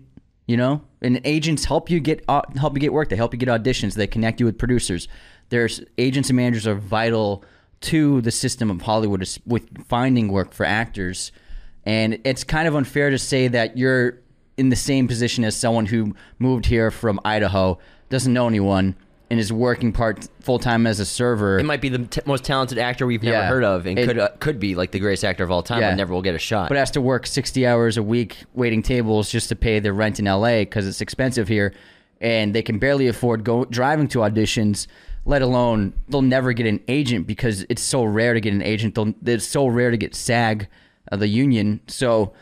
You 0.49 0.57
know, 0.57 0.83
and 1.03 1.21
agents 1.25 1.64
help 1.64 1.88
you 1.88 2.01
get 2.01 2.25
help 2.29 2.75
you 2.75 2.81
get 2.81 2.92
work. 2.92 3.09
They 3.11 3.16
help 3.16 3.33
you 3.33 3.38
get 3.38 3.49
auditions. 3.49 3.95
They 3.95 4.09
connect 4.09 4.40
you 4.40 4.47
with 4.47 4.59
producers. 4.59 5.07
There's 5.49 5.81
agents 5.99 6.29
and 6.31 6.37
managers 6.37 6.67
are 6.67 6.75
vital 6.75 7.45
to 7.83 8.21
the 8.23 8.31
system 8.31 8.71
of 8.71 8.83
Hollywood 8.83 9.27
with 9.47 9.87
finding 9.87 10.29
work 10.29 10.53
for 10.53 10.65
actors. 10.67 11.31
And 11.85 12.19
it's 12.25 12.43
kind 12.43 12.67
of 12.67 12.75
unfair 12.75 13.11
to 13.11 13.19
say 13.19 13.49
that 13.49 13.77
you're 13.77 14.19
in 14.57 14.71
the 14.71 14.77
same 14.77 15.07
position 15.07 15.45
as 15.45 15.55
someone 15.57 15.87
who 15.87 16.15
moved 16.39 16.67
here 16.67 16.91
from 16.91 17.21
Idaho, 17.25 17.79
doesn't 18.09 18.33
know 18.33 18.49
anyone, 18.49 18.97
and 19.31 19.39
is 19.39 19.53
working 19.53 19.93
part 19.93 20.27
full 20.41 20.59
time 20.59 20.87
as 20.87 20.99
a 20.99 21.05
server. 21.05 21.59
It 21.59 21.65
might 21.65 21.81
be 21.81 21.89
the 21.91 21.99
t- 21.99 22.21
most 22.27 22.45
talented 22.45 22.79
actor 22.79 23.07
we've 23.07 23.23
never 23.23 23.37
Yeah. 23.37 23.49
heard 23.49 23.65
of, 23.65 23.85
and 23.87 23.99
It- 23.99 24.07
could 24.07 24.19
uh, 24.19 24.29
could 24.41 24.59
be 24.59 24.75
like 24.75 24.93
the 24.93 24.99
greatest 25.01 25.25
actor 25.25 25.45
of 25.45 25.51
all 25.51 25.63
time, 25.63 25.81
Yeah. 25.81 25.91
but 25.91 25.97
never 25.97 26.15
will 26.15 26.23
get 26.23 26.35
a 26.35 26.39
shot. 26.39 26.69
but 26.69 26.79
has 26.79 26.91
to 26.93 27.01
work 27.01 27.27
60 27.27 27.67
hours 27.67 27.97
a 27.97 28.03
week 28.03 28.37
waiting 28.55 28.83
tables 28.83 29.31
just 29.31 29.49
to 29.51 29.57
pay 29.57 29.79
their 29.81 29.93
rent 29.93 30.19
in 30.19 30.27
LA 30.27 30.61
because 30.61 30.87
it's 30.87 31.01
expensive 31.01 31.49
here 31.49 31.73
and 32.21 32.55
they 32.55 32.63
can 32.63 32.79
barely 32.79 33.09
afford 33.09 33.45
go 33.45 33.65
driving 33.67 34.09
to 34.09 34.21
auditions 34.21 34.87
let 35.27 35.43
alone 35.43 35.93
they'll 36.09 36.23
never 36.23 36.53
get 36.55 36.67
an 36.67 36.81
agent 36.89 37.27
because 37.27 37.67
it's 37.69 37.83
so 37.83 38.05
rare 38.05 38.33
to 38.33 38.41
get 38.41 38.55
an 38.55 38.62
agent 38.62 38.95
they'll, 38.95 39.12
it's 39.27 39.47
so 39.47 39.67
rare 39.67 39.91
to 39.91 39.97
get 39.99 40.15
SAG 40.15 40.69
uh, 41.12 41.17
the 41.17 41.29
union 41.29 41.81
so 41.87 42.33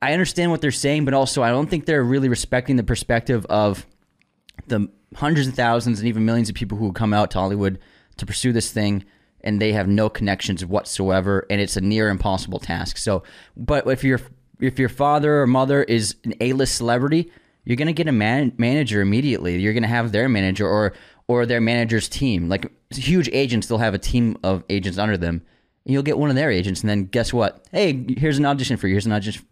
I 0.00 0.12
understand 0.12 0.50
what 0.50 0.62
they're 0.62 0.70
saying 0.70 1.04
but 1.04 1.12
also 1.12 1.42
I 1.42 1.50
don't 1.50 1.68
think 1.68 1.84
they're 1.84 2.02
really 2.02 2.30
respecting 2.30 2.76
the 2.76 2.84
perspective 2.84 3.44
of 3.46 3.86
the 4.66 4.88
hundreds 5.16 5.48
of 5.48 5.54
thousands 5.54 5.98
and 5.98 6.08
even 6.08 6.24
millions 6.24 6.48
of 6.48 6.54
people 6.54 6.78
who 6.78 6.92
come 6.92 7.12
out 7.12 7.30
to 7.32 7.38
Hollywood 7.38 7.78
to 8.16 8.26
pursue 8.26 8.52
this 8.52 8.70
thing 8.70 9.04
and 9.42 9.60
they 9.60 9.72
have 9.72 9.88
no 9.88 10.08
connections 10.08 10.64
whatsoever 10.64 11.46
and 11.50 11.60
it's 11.60 11.76
a 11.76 11.80
near 11.80 12.08
impossible 12.08 12.58
task. 12.58 12.96
So, 12.96 13.22
but 13.56 13.86
if 13.86 14.04
your 14.04 14.20
if 14.60 14.78
your 14.78 14.88
father 14.88 15.40
or 15.40 15.46
mother 15.46 15.84
is 15.84 16.16
an 16.24 16.34
A-list 16.40 16.74
celebrity, 16.74 17.30
you're 17.64 17.76
going 17.76 17.86
to 17.86 17.92
get 17.92 18.08
a 18.08 18.12
man, 18.12 18.52
manager 18.56 19.00
immediately. 19.00 19.58
You're 19.60 19.72
going 19.72 19.82
to 19.84 19.88
have 19.88 20.10
their 20.10 20.28
manager 20.28 20.66
or 20.66 20.94
or 21.28 21.46
their 21.46 21.60
manager's 21.60 22.08
team. 22.08 22.48
Like 22.48 22.72
huge 22.90 23.28
agents, 23.32 23.66
they'll 23.68 23.78
have 23.78 23.94
a 23.94 23.98
team 23.98 24.36
of 24.42 24.64
agents 24.68 24.98
under 24.98 25.16
them. 25.16 25.42
And 25.84 25.92
you'll 25.94 26.02
get 26.02 26.18
one 26.18 26.30
of 26.30 26.36
their 26.36 26.50
agents 26.50 26.80
and 26.80 26.90
then 26.90 27.04
guess 27.04 27.32
what? 27.32 27.64
Hey, 27.70 28.04
here's 28.18 28.38
an 28.38 28.46
audition 28.46 28.76
for 28.76 28.88
you. 28.88 28.94
Here's 28.94 29.06
an 29.06 29.12
audition. 29.12 29.44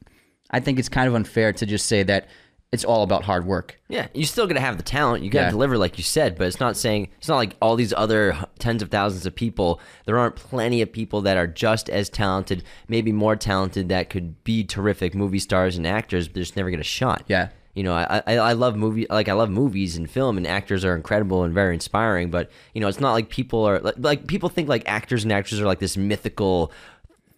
I 0.51 0.61
think 0.61 0.79
it's 0.79 0.89
kind 0.89 1.09
of 1.09 1.15
unfair 1.15 1.53
to 1.53 1.67
just 1.67 1.87
say 1.87 2.03
that 2.05 2.29
it's 2.73 2.85
all 2.85 3.03
about 3.03 3.25
hard 3.25 3.47
work. 3.47 3.81
Yeah, 3.89 4.09
you're 4.13 4.25
still 4.27 4.47
gonna 4.47 4.61
have 4.61 4.77
the 4.77 4.83
talent. 4.83 5.23
You 5.23 5.31
gotta 5.31 5.47
Yeah. 5.47 5.51
deliver, 5.51 5.79
like 5.79 5.99
you 5.99 6.05
said, 6.05 6.37
but 6.37 6.47
it's 6.49 6.61
not 6.61 6.77
saying 6.77 7.09
it's 7.19 7.29
not 7.29 7.37
like 7.37 7.55
all 7.63 7.77
these 7.77 7.93
other 7.97 8.37
tens 8.59 8.83
of 8.83 8.91
thousands 8.91 9.25
of 9.25 9.35
people. 9.35 9.81
There 10.05 10.19
aren't 10.19 10.37
plenty 10.37 10.83
of 10.83 10.93
people 10.93 11.23
that 11.23 11.37
are 11.37 11.47
just 11.47 11.89
as 11.89 12.09
talented, 12.11 12.65
maybe 12.89 13.13
more 13.13 13.37
talented, 13.37 13.89
that 13.91 14.11
could 14.11 14.43
be 14.45 14.65
terrific 14.65 15.15
movie 15.15 15.39
stars 15.39 15.77
and 15.77 15.87
actors, 15.87 16.27
but 16.29 16.41
just 16.41 16.57
never 16.57 16.71
get 16.71 16.81
a 16.81 16.85
shot. 16.85 17.23
Yeah. 17.29 17.49
You 17.77 17.83
know, 17.83 17.93
I, 17.93 18.23
I 18.27 18.37
I 18.39 18.53
love 18.55 18.75
movie 18.75 19.07
like 19.11 19.29
I 19.29 19.35
love 19.35 19.51
movies 19.51 19.97
and 19.97 20.11
film, 20.11 20.39
and 20.39 20.47
actors 20.47 20.83
are 20.83 20.97
incredible 20.97 21.45
and 21.45 21.53
very 21.53 21.75
inspiring. 21.75 22.31
But 22.31 22.51
you 22.73 22.81
know, 22.81 22.89
it's 22.89 23.01
not 23.01 23.13
like 23.13 23.29
people 23.29 23.65
are 23.65 23.79
like, 23.81 23.95
like 23.99 24.27
people 24.27 24.49
think 24.49 24.69
like 24.69 24.83
actors 24.87 25.25
and 25.25 25.33
actresses 25.33 25.61
are 25.61 25.67
like 25.67 25.79
this 25.79 25.97
mythical 25.97 26.73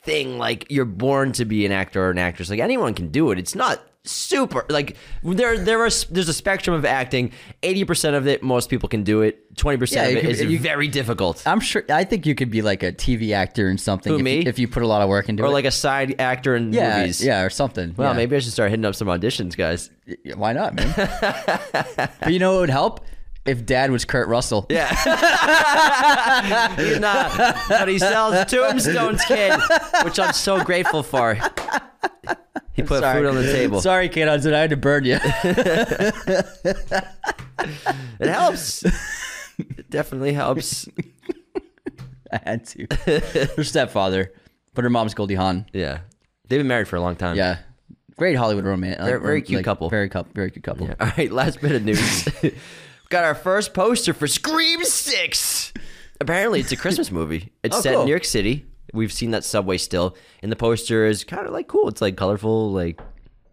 thing 0.03 0.39
like 0.39 0.65
you're 0.71 0.85
born 0.85 1.33
to 1.33 1.45
be 1.45 1.67
an 1.67 1.73
actor 1.73 2.03
or 2.03 2.11
an 2.11 2.19
actress 2.19 2.49
like 2.49 2.61
anyone 2.61 2.95
can 2.95 3.09
do 3.09 3.31
it 3.31 3.39
it's 3.39 3.55
not 3.55 3.83
super 4.09 4.65
like 4.69 4.97
there 5.23 5.59
there 5.59 5.81
are 5.85 5.91
there's 6.11 6.29
a 6.29 6.33
spectrum 6.33 6.75
of 6.75 6.85
acting 6.85 7.33
80% 7.63 8.15
of 8.15 8.27
it 8.27 8.43
most 8.43 8.71
people 8.71 8.89
can 8.89 9.03
do 9.05 9.23
it 9.23 9.55
20% 9.57 9.93
Yeah, 9.95 10.03
of 10.05 10.17
it 10.17 10.21
could- 10.23 10.31
is 10.31 10.43
you- 10.43 10.59
very 10.59 10.89
difficult 10.89 11.43
I'm 11.47 11.61
sure. 11.61 11.85
I 11.91 12.05
think 12.05 12.27
you 12.27 12.35
could 12.35 12.51
be 12.51 12.63
like 12.63 12.83
a 12.83 12.93
TV 12.93 13.33
actor 13.33 13.69
and 13.69 13.81
something. 13.81 14.13
Who, 14.13 14.19
if, 14.19 14.25
me? 14.25 14.37
You, 14.37 14.43
if 14.47 14.59
you 14.59 14.69
put 14.69 14.83
a 14.83 14.87
lot 14.87 15.03
of 15.03 15.09
work 15.09 15.29
into 15.29 15.43
or 15.43 15.47
it, 15.47 15.49
or 15.51 15.53
like 15.53 15.65
a 15.65 15.71
side 15.71 16.21
actor 16.21 16.55
in 16.57 16.73
yeah, 16.73 17.01
movies 17.01 17.25
yeah, 17.25 17.43
or 17.43 17.51
something. 17.51 17.95
well 17.97 18.11
yeah. 18.13 18.17
maybe 18.17 18.37
i 18.37 18.39
should 18.39 18.53
start 18.53 18.71
hitting 18.71 18.85
up 18.85 18.95
some 18.95 19.09
auditions 19.09 19.57
guys 19.57 19.91
Why 20.35 20.53
not, 20.53 20.75
man? 20.75 20.93
but 22.21 22.33
you 22.33 22.39
know 22.39 22.53
what 22.55 22.61
would 22.61 22.71
help 22.71 23.05
if 23.47 23.65
Dad 23.65 23.91
was 23.91 24.05
Kurt 24.05 24.29
Russell. 24.29 24.67
yeah 24.69 24.89
He's 26.77 26.99
not, 27.01 27.35
but 27.69 27.89
he 27.89 27.99
sells 27.99 28.45
tombstones 28.51 29.25
kid 29.25 29.59
which 30.05 30.19
i'm 30.19 30.33
so 30.33 30.63
grateful 30.63 31.03
for 31.03 31.35
he 32.83 32.87
put 32.89 33.03
food 33.03 33.27
on 33.27 33.35
the 33.35 33.43
table 33.53 33.81
Sorry, 33.81 34.09
Kate 34.09 34.29
Hudson. 34.29 34.55
I 34.55 34.59
had 34.61 34.71
to 34.71 34.77
burn 34.77 35.05
you. 35.05 35.19
it 38.21 38.29
helps 38.29 38.85
it 39.59 39.91
definitely 39.91 40.33
helps 40.33 40.89
I 42.33 42.41
had 42.45 42.67
to. 42.67 42.87
Her 43.57 43.65
stepfather, 43.65 44.33
but 44.75 44.85
her 44.85 44.91
mom's 44.91 45.15
Goldie 45.15 45.35
Hawn. 45.35 45.67
yeah 45.73 46.01
they've 46.49 46.61
been 46.61 46.69
married 46.69 46.87
for 46.89 46.97
a 46.97 47.01
long 47.01 47.17
time 47.17 47.37
Yeah, 47.37 47.59
great 48.17 48.35
Hollywood 48.37 48.65
romance. 48.65 48.99
Very- 49.01 49.15
um, 49.17 49.23
very 49.23 49.43
cute 49.43 49.65
couple. 49.65 49.89
Very 49.91 50.09
couple. 50.09 50.33
Very 50.35 50.51
cute 50.51 50.63
couple. 50.65 50.89
All 51.01 51.13
right, 51.17 51.31
last 51.33 51.61
bit 51.61 51.73
of 51.73 51.85
news. 51.85 52.29
we 52.43 52.55
Got 53.11 53.25
our 53.25 53.35
first 53.35 53.73
poster 53.73 54.13
for 54.13 54.27
Scream 54.27 54.85
6. 54.85 55.73
Apparently, 56.21 56.61
it's 56.61 56.73
a 56.73 56.77
Christmas 56.77 57.11
movie. 57.11 57.53
It's 57.63 57.77
Oh, 57.77 57.81
set 57.81 57.93
cool. 57.93 58.01
in 58.03 58.07
New 58.07 58.11
York 58.13 58.25
City. 58.27 58.67
We've 58.93 59.13
seen 59.13 59.33
that 59.33 59.45
subway 59.45 59.79
still. 59.79 60.17
And 60.43 60.51
the 60.51 60.57
poster 60.57 61.07
is 61.07 61.25
kind 61.25 61.47
of 61.47 61.53
like 61.53 61.69
cool. 61.69 61.89
It's 61.89 62.01
like 62.01 62.17
colorful, 62.17 62.73
like 62.73 63.01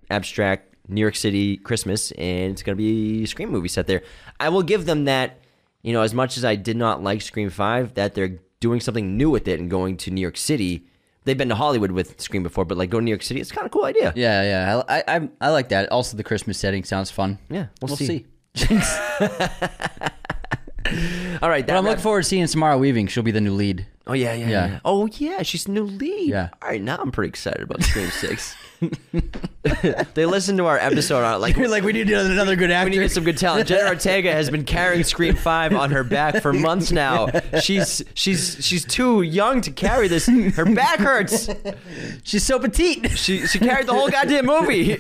abstract 0.10 0.76
New 0.88 1.02
York 1.02 1.16
City 1.16 1.58
Christmas. 1.58 2.12
And 2.12 2.52
it's 2.54 2.64
going 2.64 2.76
to 2.76 2.82
be 2.82 3.24
a 3.24 3.28
Scream 3.28 3.50
movie 3.50 3.68
set 3.68 3.88
there. 3.88 4.04
I 4.40 4.50
will 4.50 4.64
give 4.64 4.86
them 4.86 5.06
that, 5.06 5.40
you 5.82 5.94
know, 5.94 6.02
as 6.02 6.14
much 6.14 6.38
as 6.38 6.46
I 6.46 6.56
did 6.56 6.78
not 6.78 7.04
like 7.04 7.22
Scream 7.22 7.50
5, 7.50 7.96
that 7.96 8.14
they're 8.16 8.40
doing 8.60 8.80
something 8.80 9.18
new 9.18 9.30
with 9.30 9.48
it 9.48 9.60
and 9.60 9.70
going 9.70 9.98
to 9.98 10.12
New 10.12 10.22
York 10.22 10.38
City. 10.38 10.88
They've 11.24 11.38
been 11.38 11.50
to 11.50 11.56
Hollywood 11.56 11.92
with 11.92 12.20
Scream 12.22 12.44
before, 12.44 12.66
but 12.66 12.78
like 12.78 12.90
go 12.90 13.00
to 13.00 13.04
New 13.04 13.12
York 13.12 13.24
City, 13.24 13.42
it's 13.42 13.52
kind 13.52 13.66
of 13.66 13.68
a 13.68 13.70
cool 13.74 13.86
idea. 13.86 14.14
Yeah, 14.16 14.44
yeah. 14.44 14.84
I, 14.88 15.04
I, 15.08 15.30
I, 15.42 15.50
like 15.50 15.70
that. 15.70 15.92
Also, 15.92 16.18
the 16.18 16.24
Christmas 16.24 16.58
setting 16.58 16.84
sounds 16.84 17.10
fun. 17.10 17.40
Yeah, 17.50 17.68
we'll 17.82 17.90
we'll 17.90 17.98
see. 17.98 18.26
see. 18.56 18.76
All 21.42 21.50
right, 21.50 21.66
that 21.66 21.74
But 21.74 21.78
I'm 21.78 21.84
looking 21.84 22.02
forward 22.04 22.22
to 22.22 22.30
seeing 22.30 22.46
Samara 22.48 22.78
Weaving. 22.78 23.08
She'll 23.08 23.24
be 23.24 23.32
the 23.32 23.42
new 23.42 23.54
lead. 23.54 23.88
Oh 24.08 24.14
yeah, 24.14 24.34
yeah, 24.34 24.48
Yeah. 24.50 24.68
yeah, 24.68 24.80
Oh 24.86 25.08
yeah, 25.08 25.42
she's 25.44 25.64
the 25.66 25.72
new 25.72 25.84
lead. 25.86 26.30
Yeah. 26.30 26.50
All 26.62 26.70
right, 26.70 26.82
now 26.82 26.98
I'm 26.98 27.12
pretty 27.12 27.30
excited 27.30 27.62
about 27.64 27.82
Scream 27.84 28.10
Six. 28.12 28.56
they 30.14 30.26
listened 30.26 30.58
to 30.60 30.66
our 30.66 30.78
episode 30.78 31.24
on 31.24 31.36
it, 31.36 31.38
like 31.38 31.58
like 31.58 31.84
we 31.84 31.94
need 31.94 32.10
another 32.12 32.56
good 32.56 32.70
actor. 32.72 32.86
we 32.86 32.90
need 32.92 32.98
to 32.98 33.04
get 33.04 33.12
some 33.12 33.24
good 33.24 33.38
talent. 33.38 33.68
Jenna 33.68 33.88
Ortega 33.90 34.32
has 34.32 34.50
been 34.50 34.64
carrying 34.66 35.04
Scream 35.04 35.36
Five 35.36 35.74
on 35.74 35.92
her 35.92 36.04
back 36.04 36.42
for 36.42 36.54
months 36.54 36.92
now. 36.92 37.30
She's 37.62 38.04
she's 38.14 38.58
she's 38.64 38.86
too 38.86 39.22
young 39.24 39.62
to 39.62 39.72
carry 39.72 40.08
this. 40.08 40.28
Her 40.28 40.66
back 40.66 41.00
hurts. 41.00 41.50
She's 42.24 42.44
so 42.44 42.60
petite. 42.60 43.10
She 43.18 43.48
she 43.48 43.60
carried 43.60 43.88
the 43.88 43.94
whole 43.94 44.10
goddamn 44.10 44.46
movie. 44.46 44.98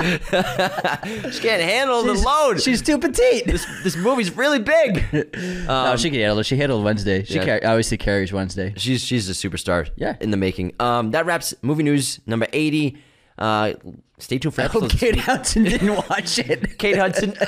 she 1.30 1.40
can't 1.40 1.62
handle 1.62 2.02
the 2.02 2.14
load. 2.14 2.60
She's 2.62 2.82
too 2.82 2.98
petite. 2.98 3.46
this 3.46 3.66
this 3.82 3.96
movie's 3.96 4.34
really 4.36 4.58
big. 4.58 5.04
no, 5.36 5.96
she 5.96 6.10
can 6.10 6.20
handle 6.20 6.38
it. 6.38 6.46
She 6.46 6.56
handled 6.56 6.84
Wednesday. 6.84 7.24
She 7.24 7.34
yeah. 7.34 7.44
car- 7.44 7.70
obviously 7.70 7.98
carries 7.98 8.32
Wednesday. 8.32 8.74
She's 8.76 9.02
she's 9.02 9.28
a 9.28 9.32
superstar. 9.32 9.90
Yeah. 9.96 10.16
in 10.20 10.30
the 10.30 10.36
making. 10.36 10.74
Um, 10.80 11.10
that 11.10 11.26
wraps 11.26 11.54
movie 11.62 11.82
news 11.82 12.20
number 12.26 12.46
eighty. 12.52 12.98
Uh, 13.38 13.74
stay 14.20 14.38
tuned 14.38 14.54
for 14.54 14.62
I 14.62 14.66
hope 14.66 14.84
episodes. 14.84 15.00
Kate 15.00 15.16
Hudson 15.16 15.64
didn't 15.64 15.96
watch 16.08 16.38
it. 16.38 16.78
Kate 16.78 16.96
Hudson 16.96 17.32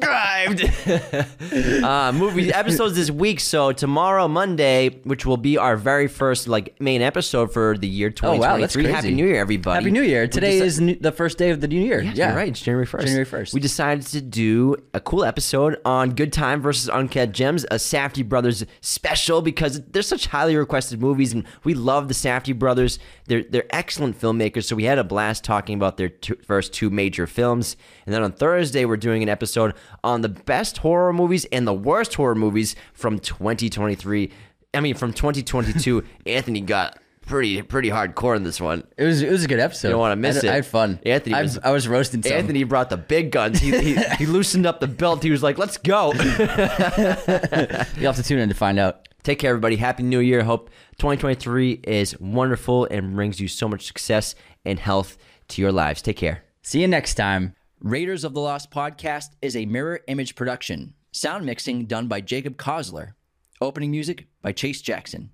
unsubscribed. 0.00 1.82
uh, 1.84 2.12
movie 2.12 2.52
episodes 2.52 2.96
this 2.96 3.10
week. 3.10 3.40
So 3.40 3.72
tomorrow, 3.72 4.28
Monday, 4.28 5.00
which 5.04 5.24
will 5.26 5.36
be 5.36 5.56
our 5.58 5.76
very 5.76 6.08
first 6.08 6.48
like 6.48 6.80
main 6.80 7.02
episode 7.02 7.52
for 7.52 7.76
the 7.76 7.88
year 7.88 8.12
Oh 8.22 8.36
wow, 8.36 8.58
that's 8.58 8.74
crazy. 8.74 8.90
Happy 8.90 9.14
New 9.14 9.26
Year, 9.26 9.40
everybody! 9.40 9.82
Happy 9.84 9.90
New 9.90 10.02
Year. 10.02 10.26
Today 10.26 10.60
deci- 10.60 10.64
is 10.64 10.80
new, 10.80 10.96
the 10.96 11.12
first 11.12 11.38
day 11.38 11.50
of 11.50 11.60
the 11.60 11.68
new 11.68 11.80
year. 11.80 12.02
Yeah, 12.02 12.12
Yeah, 12.14 12.28
you're 12.28 12.36
right. 12.36 12.48
It's 12.48 12.60
January 12.60 12.86
1st. 12.86 13.00
January 13.04 13.24
1st. 13.26 13.54
We 13.54 13.60
decided 13.60 14.06
to 14.08 14.20
do 14.20 14.76
a 14.92 15.00
cool 15.00 15.24
episode 15.24 15.78
on 15.84 16.10
Good 16.10 16.32
Time 16.32 16.60
versus 16.60 16.88
Uncut 16.88 17.32
Gems, 17.32 17.64
a 17.64 17.76
Safdie 17.76 18.28
Brothers 18.28 18.64
special 18.80 19.42
because 19.42 19.80
they're 19.86 20.02
such 20.02 20.26
highly 20.26 20.56
requested 20.56 21.00
movies 21.00 21.32
and 21.32 21.44
we 21.64 21.74
love 21.74 22.08
the 22.08 22.14
Safdie 22.14 22.58
Brothers. 22.58 22.98
They're 23.26 23.44
they're 23.44 23.66
excellent 23.70 24.20
filmmakers, 24.20 24.64
so 24.64 24.76
we 24.76 24.84
had 24.84 24.98
a 24.98 25.04
blast 25.04 25.44
talking 25.44 25.76
about 25.76 25.96
their 26.00 26.08
two, 26.08 26.36
first 26.44 26.72
two 26.72 26.90
major 26.90 27.26
films. 27.26 27.76
And 28.06 28.14
then 28.14 28.22
on 28.22 28.32
Thursday, 28.32 28.84
we're 28.84 28.96
doing 28.96 29.22
an 29.22 29.28
episode 29.28 29.74
on 30.02 30.22
the 30.22 30.28
best 30.28 30.78
horror 30.78 31.12
movies 31.12 31.44
and 31.52 31.66
the 31.66 31.74
worst 31.74 32.14
horror 32.14 32.34
movies 32.34 32.74
from 32.92 33.18
2023. 33.18 34.30
I 34.74 34.80
mean, 34.80 34.94
from 34.94 35.12
2022. 35.12 36.02
Anthony 36.26 36.60
got 36.60 36.98
pretty 37.26 37.62
pretty 37.62 37.90
hardcore 37.90 38.34
in 38.34 38.42
this 38.42 38.60
one. 38.60 38.82
It 38.96 39.04
was 39.04 39.22
it 39.22 39.30
was 39.30 39.44
a 39.44 39.48
good 39.48 39.60
episode. 39.60 39.88
You 39.88 39.92
don't 39.92 40.00
wanna 40.00 40.16
miss 40.16 40.42
I, 40.42 40.46
it. 40.48 40.50
I 40.50 40.54
had 40.56 40.66
fun. 40.66 40.98
Anthony 41.04 41.34
I 41.34 41.42
was- 41.42 41.58
I 41.58 41.70
was 41.70 41.86
roasting. 41.86 42.22
Some. 42.22 42.32
Anthony 42.32 42.64
brought 42.64 42.90
the 42.90 42.96
big 42.96 43.30
guns. 43.30 43.60
He, 43.60 43.70
he, 43.78 43.94
he 44.18 44.26
loosened 44.26 44.66
up 44.66 44.80
the 44.80 44.88
belt. 44.88 45.22
He 45.22 45.30
was 45.30 45.42
like, 45.42 45.58
let's 45.58 45.76
go. 45.76 46.12
you 46.14 46.20
have 46.20 48.16
to 48.16 48.22
tune 48.22 48.38
in 48.38 48.48
to 48.48 48.54
find 48.54 48.78
out. 48.78 49.06
Take 49.22 49.38
care, 49.38 49.50
everybody. 49.50 49.76
Happy 49.76 50.02
New 50.02 50.20
Year. 50.20 50.42
Hope 50.42 50.70
2023 50.98 51.80
is 51.84 52.18
wonderful 52.18 52.86
and 52.90 53.14
brings 53.14 53.38
you 53.38 53.48
so 53.48 53.68
much 53.68 53.86
success 53.86 54.34
and 54.64 54.78
health 54.78 55.18
to 55.50 55.62
your 55.62 55.72
lives. 55.72 56.02
Take 56.02 56.16
care. 56.16 56.44
See 56.62 56.80
you 56.80 56.88
next 56.88 57.14
time. 57.14 57.54
Raiders 57.80 58.24
of 58.24 58.34
the 58.34 58.40
Lost 58.40 58.70
podcast 58.70 59.30
is 59.40 59.56
a 59.56 59.66
mirror 59.66 60.00
image 60.08 60.34
production. 60.34 60.94
Sound 61.12 61.46
mixing 61.46 61.86
done 61.86 62.08
by 62.08 62.20
Jacob 62.20 62.56
Kosler. 62.56 63.14
Opening 63.60 63.90
music 63.90 64.26
by 64.42 64.52
Chase 64.52 64.80
Jackson. 64.80 65.30